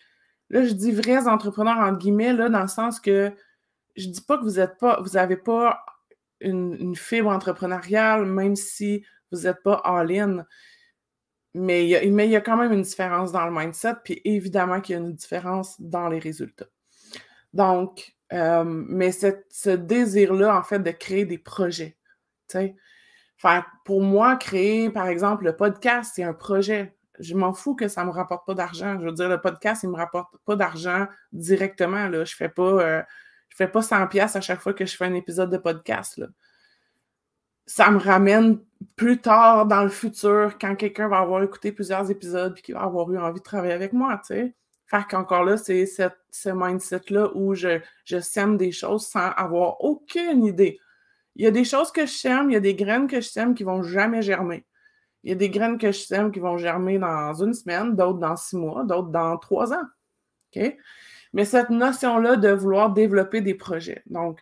Là, 0.51 0.65
je 0.65 0.73
dis 0.73 0.93
vrais 0.93 1.27
entrepreneurs 1.27 1.79
entre 1.79 1.99
guillemets, 1.99 2.33
là, 2.33 2.49
dans 2.49 2.63
le 2.63 2.69
sens 2.69 3.01
que 3.01 3.33
je 3.97 4.09
dis 4.09 4.21
pas 4.21 4.39
que 4.39 4.45
vous 4.45 4.61
êtes 4.61 4.79
pas, 4.79 5.01
vous 5.01 5.11
n'avez 5.11 5.37
pas 5.37 5.85
une, 6.41 6.95
fibre 6.97 7.31
entrepreneuriale, 7.31 8.27
même 8.27 8.57
si 8.57 9.05
vous 9.33 9.43
n'êtes 9.43 9.63
pas 9.63 9.81
all-in. 9.85 10.45
Mais 11.55 11.85
il, 11.85 11.91
y 11.91 11.97
a, 11.97 12.05
mais 12.11 12.27
il 12.27 12.31
y 12.31 12.37
a 12.37 12.41
quand 12.41 12.57
même 12.57 12.73
une 12.73 12.83
différence 12.83 13.31
dans 13.31 13.45
le 13.45 13.53
mindset, 13.53 13.95
puis 14.03 14.21
évidemment 14.25 14.81
qu'il 14.81 14.95
y 14.95 14.99
a 14.99 15.01
une 15.01 15.15
différence 15.15 15.81
dans 15.81 16.09
les 16.09 16.19
résultats. 16.19 16.67
Donc, 17.53 18.17
euh, 18.33 18.65
mais 18.65 19.13
ce 19.13 19.71
désir-là, 19.71 20.57
en 20.57 20.63
fait, 20.65 20.81
de 20.81 20.91
créer 20.91 21.25
des 21.25 21.39
projets, 21.39 21.97
tu 22.49 22.59
sais, 22.59 22.75
pour 23.85 24.01
moi, 24.01 24.37
créer, 24.37 24.91
par 24.91 25.07
exemple, 25.07 25.45
le 25.45 25.57
podcast, 25.57 26.13
c'est 26.15 26.23
un 26.23 26.33
projet. 26.33 26.97
Je 27.19 27.35
m'en 27.35 27.53
fous 27.53 27.75
que 27.75 27.89
ça 27.89 28.03
ne 28.03 28.07
me 28.09 28.13
rapporte 28.13 28.47
pas 28.47 28.55
d'argent. 28.55 28.99
Je 28.99 29.07
veux 29.07 29.13
dire, 29.13 29.29
le 29.29 29.41
podcast, 29.41 29.83
il 29.83 29.87
ne 29.87 29.93
me 29.93 29.97
rapporte 29.97 30.37
pas 30.45 30.57
d'argent 30.57 31.07
directement. 31.33 32.09
Là. 32.09 32.25
Je 32.25 32.33
ne 32.33 32.37
fais, 32.37 32.49
pas, 32.49 32.63
euh, 32.63 33.03
fais 33.51 33.69
pas 33.69 33.83
100 33.83 34.07
pièces 34.09 34.37
à 34.37 34.41
chaque 34.41 34.61
fois 34.61 34.73
que 34.73 34.87
je 34.87 34.97
fais 34.97 35.05
un 35.05 35.15
épisode 35.15 35.51
de 35.51 35.59
podcast. 35.59 36.21
Ça 37.67 37.91
me 37.91 37.99
ramène 37.99 38.59
plus 38.97 39.21
tard 39.21 39.67
dans 39.67 39.83
le 39.83 39.89
futur, 39.89 40.57
quand 40.61 40.77
quelqu'un 40.77 41.09
va 41.09 41.19
avoir 41.19 41.43
écouté 41.43 41.73
plusieurs 41.73 42.11
épisodes 42.11 42.55
et 42.57 42.63
qu'il 42.63 42.75
va 42.75 42.83
avoir 42.83 43.11
eu 43.11 43.19
envie 43.19 43.41
de 43.41 43.45
travailler 43.45 43.73
avec 43.73 43.93
moi, 43.93 44.21
tu 44.27 44.35
sais. 44.35 44.55
Fait 44.87 45.03
qu'encore 45.09 45.45
là, 45.45 45.57
c'est 45.57 45.87
ce 45.87 46.49
mindset-là 46.51 47.31
où 47.35 47.55
je, 47.55 47.81
je 48.05 48.21
sème 48.21 48.57
des 48.57 48.71
choses 48.71 49.07
sans 49.07 49.31
avoir 49.31 49.83
aucune 49.83 50.45
idée. 50.45 50.79
Il 51.37 51.45
y 51.45 51.49
a 51.49 51.51
des 51.51 51.65
choses 51.65 51.91
que 51.91 52.07
je 52.07 52.13
sème, 52.13 52.51
il 52.51 52.55
y 52.55 52.57
a 52.57 52.61
des 52.61 52.75
graines 52.75 53.09
que 53.09 53.21
je 53.21 53.29
sème 53.29 53.55
qui 53.55 53.65
vont 53.65 53.83
jamais 53.83 54.23
germer. 54.23 54.65
Il 55.25 55.31
y 55.31 55.33
a 55.33 55.37
des 55.37 55.49
graines 55.49 55.79
que 55.79 55.91
je 55.91 56.01
sème 56.01 56.31
qui 56.31 56.39
vont 56.39 56.59
germer 56.59 56.99
dans 56.99 57.33
une 57.43 57.55
semaine, 57.55 57.97
d'autres 57.97 58.19
dans 58.19 58.37
six 58.37 58.57
mois, 58.57 58.85
d'autres 58.85 59.09
dans 59.09 59.37
trois 59.39 59.73
ans. 59.73 59.87
OK? 60.55 60.77
Mais 61.33 61.45
cette 61.45 61.71
notion-là 61.71 62.37
de 62.37 62.51
vouloir 62.51 62.93
développer 62.93 63.41
des 63.41 63.55
projets. 63.55 64.03
Donc, 64.07 64.39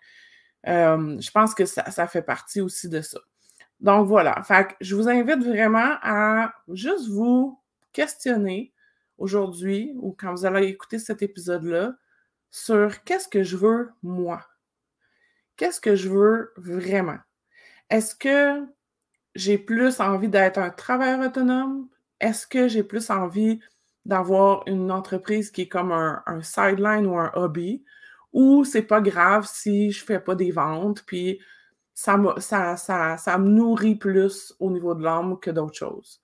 euh, 0.68 1.20
je 1.20 1.31
pense 1.31 1.55
que 1.55 1.64
ça, 1.64 2.07
fait 2.07 2.22
partie 2.22 2.61
aussi 2.61 2.88
de 2.88 3.01
ça. 3.01 3.18
Donc 3.81 4.07
voilà. 4.07 4.42
Fait 4.42 4.77
je 4.81 4.94
vous 4.94 5.09
invite 5.09 5.44
vraiment 5.44 5.96
à 6.03 6.53
juste 6.72 7.09
vous 7.09 7.61
questionner 7.92 8.72
aujourd'hui 9.18 9.92
ou 9.96 10.16
quand 10.18 10.33
vous 10.33 10.46
allez 10.46 10.68
écouter 10.68 10.98
cet 10.98 11.22
épisode-là 11.22 11.94
sur 12.51 13.03
qu'est-ce 13.05 13.29
que 13.29 13.42
je 13.42 13.57
veux 13.57 13.90
moi? 14.03 14.46
Qu'est-ce 15.57 15.81
que 15.81 15.96
je 15.96 16.09
veux 16.09 16.53
vraiment? 16.57 17.18
Est-ce 17.90 18.14
que 18.14 18.66
j'ai 19.35 19.59
plus 19.59 20.01
envie 20.01 20.29
d'être 20.29 20.59
un 20.59 20.70
travailleur 20.70 21.20
autonome? 21.20 21.88
Est-ce 22.20 22.46
que 22.46 22.68
j'ai 22.68 22.83
plus 22.83 23.11
envie 23.11 23.61
d'avoir 24.05 24.62
une 24.66 24.90
entreprise 24.90 25.51
qui 25.51 25.62
est 25.62 25.68
comme 25.68 25.92
un, 25.92 26.22
sideline 26.42 27.07
ou 27.07 27.18
un 27.18 27.31
hobby? 27.35 27.85
Ou 28.33 28.64
c'est 28.64 28.83
pas 28.83 29.01
grave 29.01 29.47
si 29.47 29.90
je 29.90 30.05
fais 30.05 30.21
pas 30.21 30.35
des 30.35 30.51
ventes, 30.51 31.03
puis 31.05 31.40
ça 31.95 32.16
me, 32.16 32.40
ça, 32.40 32.77
ça, 32.77 33.38
me 33.38 33.49
nourrit 33.49 33.97
plus 33.97 34.55
au 34.59 34.71
niveau 34.71 34.95
de 34.95 35.03
l'âme 35.03 35.38
que 35.38 35.51
d'autres 35.51 35.77
choses? 35.77 36.23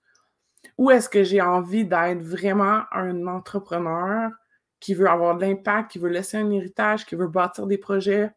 Ou 0.77 0.91
est-ce 0.91 1.09
que 1.09 1.23
j'ai 1.23 1.41
envie 1.41 1.85
d'être 1.85 2.21
vraiment 2.21 2.83
un 2.91 3.27
entrepreneur 3.27 4.31
qui 4.79 4.93
veut 4.93 5.09
avoir 5.09 5.37
de 5.37 5.45
l'impact, 5.45 5.91
qui 5.91 5.99
veut 5.99 6.09
laisser 6.09 6.37
un 6.37 6.49
héritage, 6.51 7.05
qui 7.05 7.15
veut 7.15 7.27
bâtir 7.27 7.67
des 7.67 7.77
projets, 7.77 8.31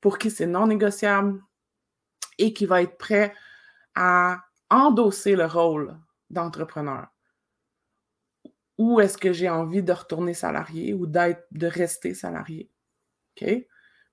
pour 0.00 0.18
qui 0.18 0.30
c'est 0.30 0.46
non 0.46 0.66
négociable 0.66 1.40
et 2.38 2.52
qui 2.52 2.66
va 2.66 2.82
être 2.82 2.98
prêt 2.98 3.34
à 3.94 4.40
endosser 4.70 5.36
le 5.36 5.46
rôle 5.46 5.98
d'entrepreneur? 6.30 7.08
Ou 8.78 9.00
est-ce 9.00 9.18
que 9.18 9.32
j'ai 9.32 9.50
envie 9.50 9.82
de 9.82 9.92
retourner 9.92 10.34
salarié 10.34 10.94
ou 10.94 11.06
d'être, 11.06 11.46
de 11.50 11.66
rester 11.66 12.14
salarié? 12.14 12.71
OK? 13.40 13.48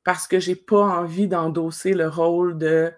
Parce 0.03 0.27
que 0.27 0.39
je 0.39 0.51
n'ai 0.51 0.55
pas 0.55 0.81
envie 0.81 1.27
d'endosser 1.27 1.93
le 1.93 2.07
rôle 2.07 2.57
de 2.57 2.91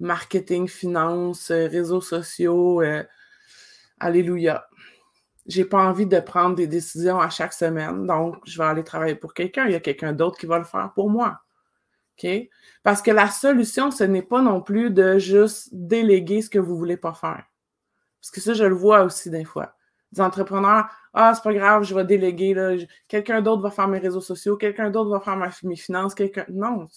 marketing, 0.00 0.68
finance, 0.68 1.50
réseaux 1.50 2.00
sociaux. 2.00 2.82
Euh, 2.82 3.02
alléluia. 3.98 4.68
J'ai 5.46 5.64
pas 5.64 5.84
envie 5.84 6.06
de 6.06 6.20
prendre 6.20 6.56
des 6.56 6.66
décisions 6.66 7.20
à 7.20 7.28
chaque 7.28 7.52
semaine, 7.52 8.06
donc 8.06 8.36
je 8.46 8.56
vais 8.56 8.64
aller 8.64 8.84
travailler 8.84 9.14
pour 9.14 9.34
quelqu'un. 9.34 9.66
Il 9.66 9.72
y 9.72 9.76
a 9.76 9.80
quelqu'un 9.80 10.12
d'autre 10.12 10.38
qui 10.38 10.46
va 10.46 10.58
le 10.58 10.64
faire 10.64 10.92
pour 10.94 11.10
moi. 11.10 11.40
OK? 12.16 12.30
Parce 12.82 13.02
que 13.02 13.10
la 13.10 13.28
solution, 13.28 13.90
ce 13.90 14.04
n'est 14.04 14.22
pas 14.22 14.40
non 14.40 14.62
plus 14.62 14.90
de 14.90 15.18
juste 15.18 15.68
déléguer 15.72 16.42
ce 16.42 16.50
que 16.50 16.58
vous 16.58 16.76
voulez 16.76 16.96
pas 16.96 17.14
faire. 17.14 17.44
Parce 18.20 18.30
que 18.30 18.40
ça, 18.40 18.54
je 18.54 18.64
le 18.64 18.74
vois 18.74 19.02
aussi 19.02 19.30
des 19.30 19.44
fois. 19.44 19.74
Des 20.14 20.20
entrepreneurs, 20.20 20.88
ah, 21.12 21.32
c'est 21.34 21.42
pas 21.42 21.54
grave, 21.54 21.84
je 21.84 21.94
vais 21.94 22.04
déléguer, 22.04 22.54
là. 22.54 22.76
quelqu'un 23.08 23.42
d'autre 23.42 23.62
va 23.62 23.70
faire 23.70 23.88
mes 23.88 23.98
réseaux 23.98 24.20
sociaux, 24.20 24.56
quelqu'un 24.56 24.90
d'autre 24.90 25.10
va 25.10 25.20
faire 25.20 25.36
mes 25.64 25.76
finances, 25.76 26.14
quelqu'un. 26.14 26.46
Non, 26.48 26.88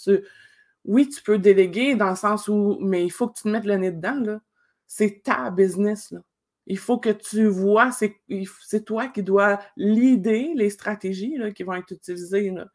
oui, 0.86 1.10
tu 1.10 1.22
peux 1.22 1.38
déléguer 1.38 1.96
dans 1.96 2.12
le 2.12 2.16
sens 2.16 2.48
où, 2.48 2.78
mais 2.82 3.04
il 3.06 3.10
faut 3.12 3.28
que 3.28 3.38
tu 3.38 3.44
te 3.44 3.50
mettes 3.50 3.66
le 3.66 3.76
nez 3.78 3.92
dedans, 3.92 4.20
là. 4.24 4.40
C'est 4.88 5.22
ta 5.24 5.52
business, 5.52 6.12
là. 6.12 6.20
Il 6.68 6.78
faut 6.78 6.98
que 7.00 7.10
tu 7.10 7.48
vois, 7.48 7.92
c'est 7.92 8.86
toi 8.86 9.08
qui 9.08 9.24
dois 9.24 9.60
l'idée, 9.78 10.52
les 10.54 10.70
stratégies 10.70 11.38
là, 11.38 11.52
qui 11.52 11.64
vont 11.64 11.74
être 11.74 11.92
utilisées. 11.92 12.52
Là 12.52 12.68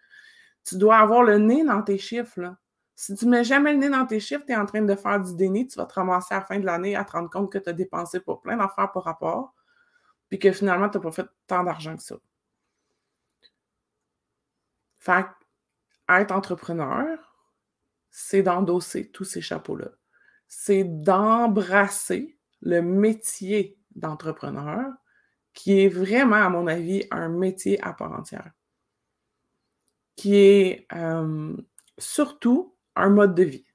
tu 0.65 0.77
dois 0.77 0.99
avoir 0.99 1.23
le 1.23 1.39
nez 1.39 1.65
dans 1.65 1.83
tes 1.83 1.99
chiffres. 1.99 2.41
Là. 2.41 2.57
Si 2.95 3.15
tu 3.15 3.27
ne 3.27 3.31
mets 3.31 3.45
jamais 3.45 3.73
le 3.73 3.79
nez 3.79 3.91
dans 3.91 4.07
tes 4.07 4.21
chiffres, 4.21 4.45
tu 4.47 4.53
es 4.53 4.57
en 4.57 4.67
train 4.67 4.83
de 4.83 4.95
faire 4.95 5.21
du 5.21 5.35
déni, 5.35 5.67
tu 5.67 5.77
vas 5.79 5.87
te 5.87 5.95
ramasser 5.95 6.35
à 6.35 6.39
la 6.39 6.45
fin 6.45 6.59
de 6.59 6.67
l'année 6.67 6.97
à 6.97 7.05
te 7.05 7.13
rendre 7.13 7.31
compte 7.31 7.51
que 7.51 7.59
tu 7.59 7.69
as 7.69 7.73
dépensé 7.73 8.21
pour 8.21 8.41
plein 8.41 8.57
d'affaires 8.57 8.93
par 8.93 9.05
rapport, 9.05 9.55
puis 10.33 10.39
que 10.39 10.51
finalement, 10.51 10.89
tu 10.89 10.97
n'as 10.97 11.03
pas 11.03 11.13
fait 11.13 11.27
tant 11.47 11.63
d'argent 11.63 11.95
que 11.95 12.03
ça. 12.03 12.17
Fait 14.99 15.27
être 16.09 16.33
entrepreneur, 16.33 17.37
c'est 18.09 18.43
d'endosser 18.43 19.11
tous 19.11 19.25
ces 19.25 19.43
chapeaux-là. 19.43 19.91
C'est 20.49 20.85
d'embrasser 20.85 22.39
le 22.63 22.81
métier 22.81 23.79
d'entrepreneur, 23.95 24.91
qui 25.53 25.83
est 25.83 25.89
vraiment, 25.89 26.37
à 26.37 26.49
mon 26.49 26.67
avis, 26.67 27.07
un 27.11 27.29
métier 27.29 27.79
à 27.83 27.93
part 27.93 28.13
entière 28.13 28.53
qui 30.17 30.37
est 30.37 30.89
surtout 31.99 32.75
un 32.97 33.11
mode 33.11 33.35
de 33.35 33.43
vie. 33.43 33.67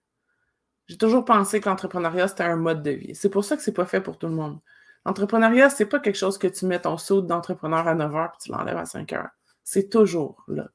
J'ai 0.87 0.97
toujours 0.97 1.23
pensé 1.23 1.61
que 1.61 1.69
l'entrepreneuriat, 1.69 2.27
c'était 2.29 2.45
un 2.45 2.55
mode 2.55 2.81
de 2.81 2.89
vie. 2.89 3.13
C'est 3.13 3.29
pour 3.29 3.45
ça 3.45 3.57
que 3.57 3.61
c'est 3.61 3.73
pas 3.73 3.85
fait 3.85 4.01
pour 4.01 4.17
tout 4.17 4.27
le 4.27 4.33
monde. 4.33 4.59
L'entrepreneuriat, 5.07 5.69
c'est 5.69 5.85
pas 5.85 6.01
quelque 6.01 6.17
chose 6.17 6.37
que 6.37 6.47
tu 6.47 6.65
mets 6.65 6.81
ton 6.81 6.97
saut 6.97 7.21
d'entrepreneur 7.21 7.87
à 7.87 7.95
9 7.95 8.13
heures 8.13 8.31
puis 8.33 8.39
tu 8.43 8.51
l'enlèves 8.51 8.75
à 8.75 8.85
5 8.85 9.13
heures. 9.13 9.29
C'est 9.63 9.89
toujours 9.89 10.43
là. 10.49 10.67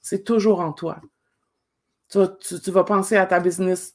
C'est 0.00 0.24
toujours 0.24 0.60
en 0.60 0.72
toi. 0.72 1.02
Tu 2.08 2.70
vas, 2.70 2.84
penser 2.84 3.18
à 3.18 3.26
ta 3.26 3.40
business 3.40 3.94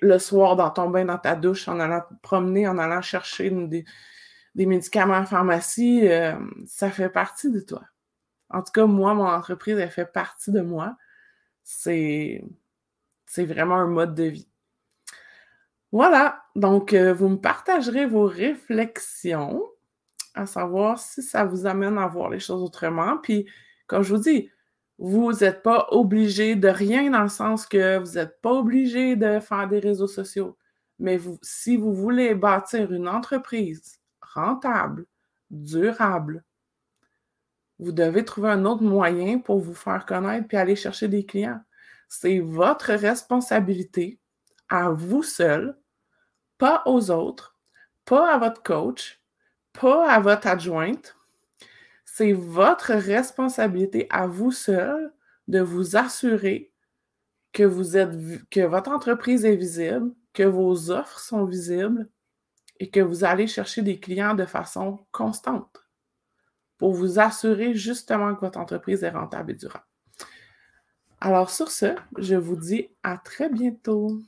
le 0.00 0.18
soir 0.18 0.56
dans 0.56 0.70
ton 0.70 0.88
bain, 0.88 1.04
dans 1.04 1.18
ta 1.18 1.36
douche, 1.36 1.68
en 1.68 1.78
allant 1.78 2.00
te 2.00 2.14
promener, 2.22 2.66
en 2.66 2.78
allant 2.78 3.02
chercher 3.02 3.50
des, 3.50 3.84
médicaments 4.54 5.18
en 5.18 5.26
pharmacie. 5.26 6.08
ça 6.66 6.90
fait 6.90 7.10
partie 7.10 7.50
de 7.50 7.60
toi. 7.60 7.82
En 8.48 8.62
tout 8.62 8.72
cas, 8.72 8.86
moi, 8.86 9.12
mon 9.12 9.26
entreprise, 9.26 9.76
elle 9.76 9.90
fait 9.90 10.10
partie 10.10 10.52
de 10.52 10.62
moi. 10.62 10.96
C'est 11.64 12.42
vraiment 13.36 13.76
un 13.76 13.88
mode 13.88 14.14
de 14.14 14.24
vie. 14.24 14.47
Voilà, 15.92 16.42
donc 16.54 16.92
euh, 16.92 17.14
vous 17.14 17.28
me 17.28 17.36
partagerez 17.40 18.04
vos 18.06 18.26
réflexions, 18.26 19.62
à 20.34 20.46
savoir 20.46 20.98
si 20.98 21.22
ça 21.22 21.44
vous 21.44 21.66
amène 21.66 21.98
à 21.98 22.06
voir 22.06 22.30
les 22.30 22.40
choses 22.40 22.62
autrement. 22.62 23.16
Puis, 23.22 23.48
comme 23.86 24.02
je 24.02 24.14
vous 24.14 24.22
dis, 24.22 24.50
vous 24.98 25.32
n'êtes 25.32 25.62
pas 25.62 25.86
obligé 25.90 26.56
de 26.56 26.68
rien 26.68 27.10
dans 27.10 27.22
le 27.22 27.28
sens 27.28 27.66
que 27.66 27.98
vous 27.98 28.14
n'êtes 28.14 28.40
pas 28.42 28.52
obligé 28.52 29.16
de 29.16 29.40
faire 29.40 29.68
des 29.68 29.78
réseaux 29.78 30.08
sociaux. 30.08 30.58
Mais 30.98 31.18
si 31.42 31.76
vous 31.76 31.94
voulez 31.94 32.34
bâtir 32.34 32.92
une 32.92 33.08
entreprise 33.08 34.00
rentable, 34.20 35.06
durable, 35.50 36.44
vous 37.78 37.92
devez 37.92 38.24
trouver 38.24 38.50
un 38.50 38.64
autre 38.64 38.82
moyen 38.82 39.38
pour 39.38 39.60
vous 39.60 39.74
faire 39.74 40.04
connaître 40.04 40.48
puis 40.48 40.56
aller 40.56 40.76
chercher 40.76 41.08
des 41.08 41.24
clients. 41.24 41.60
C'est 42.08 42.40
votre 42.40 42.92
responsabilité 42.92 44.18
à 44.68 44.90
vous 44.90 45.22
seul, 45.22 45.76
pas 46.58 46.82
aux 46.86 47.10
autres, 47.10 47.58
pas 48.04 48.32
à 48.32 48.38
votre 48.38 48.62
coach, 48.62 49.20
pas 49.72 50.10
à 50.10 50.20
votre 50.20 50.46
adjointe. 50.46 51.16
C'est 52.04 52.32
votre 52.32 52.92
responsabilité 52.92 54.06
à 54.10 54.26
vous 54.26 54.52
seul 54.52 55.12
de 55.46 55.60
vous 55.60 55.96
assurer 55.96 56.72
que 57.52 57.62
vous 57.62 57.96
êtes 57.96 58.48
que 58.50 58.60
votre 58.60 58.90
entreprise 58.90 59.44
est 59.44 59.56
visible, 59.56 60.12
que 60.32 60.42
vos 60.42 60.90
offres 60.90 61.20
sont 61.20 61.44
visibles 61.44 62.08
et 62.80 62.90
que 62.90 63.00
vous 63.00 63.24
allez 63.24 63.46
chercher 63.46 63.82
des 63.82 63.98
clients 63.98 64.34
de 64.34 64.44
façon 64.44 64.98
constante 65.10 65.84
pour 66.76 66.92
vous 66.92 67.18
assurer 67.18 67.74
justement 67.74 68.34
que 68.34 68.40
votre 68.40 68.58
entreprise 68.58 69.02
est 69.02 69.10
rentable 69.10 69.52
et 69.52 69.56
durable. 69.56 69.84
Alors 71.20 71.50
sur 71.50 71.70
ce, 71.70 71.96
je 72.16 72.36
vous 72.36 72.56
dis 72.56 72.88
à 73.02 73.18
très 73.18 73.48
bientôt. 73.48 74.20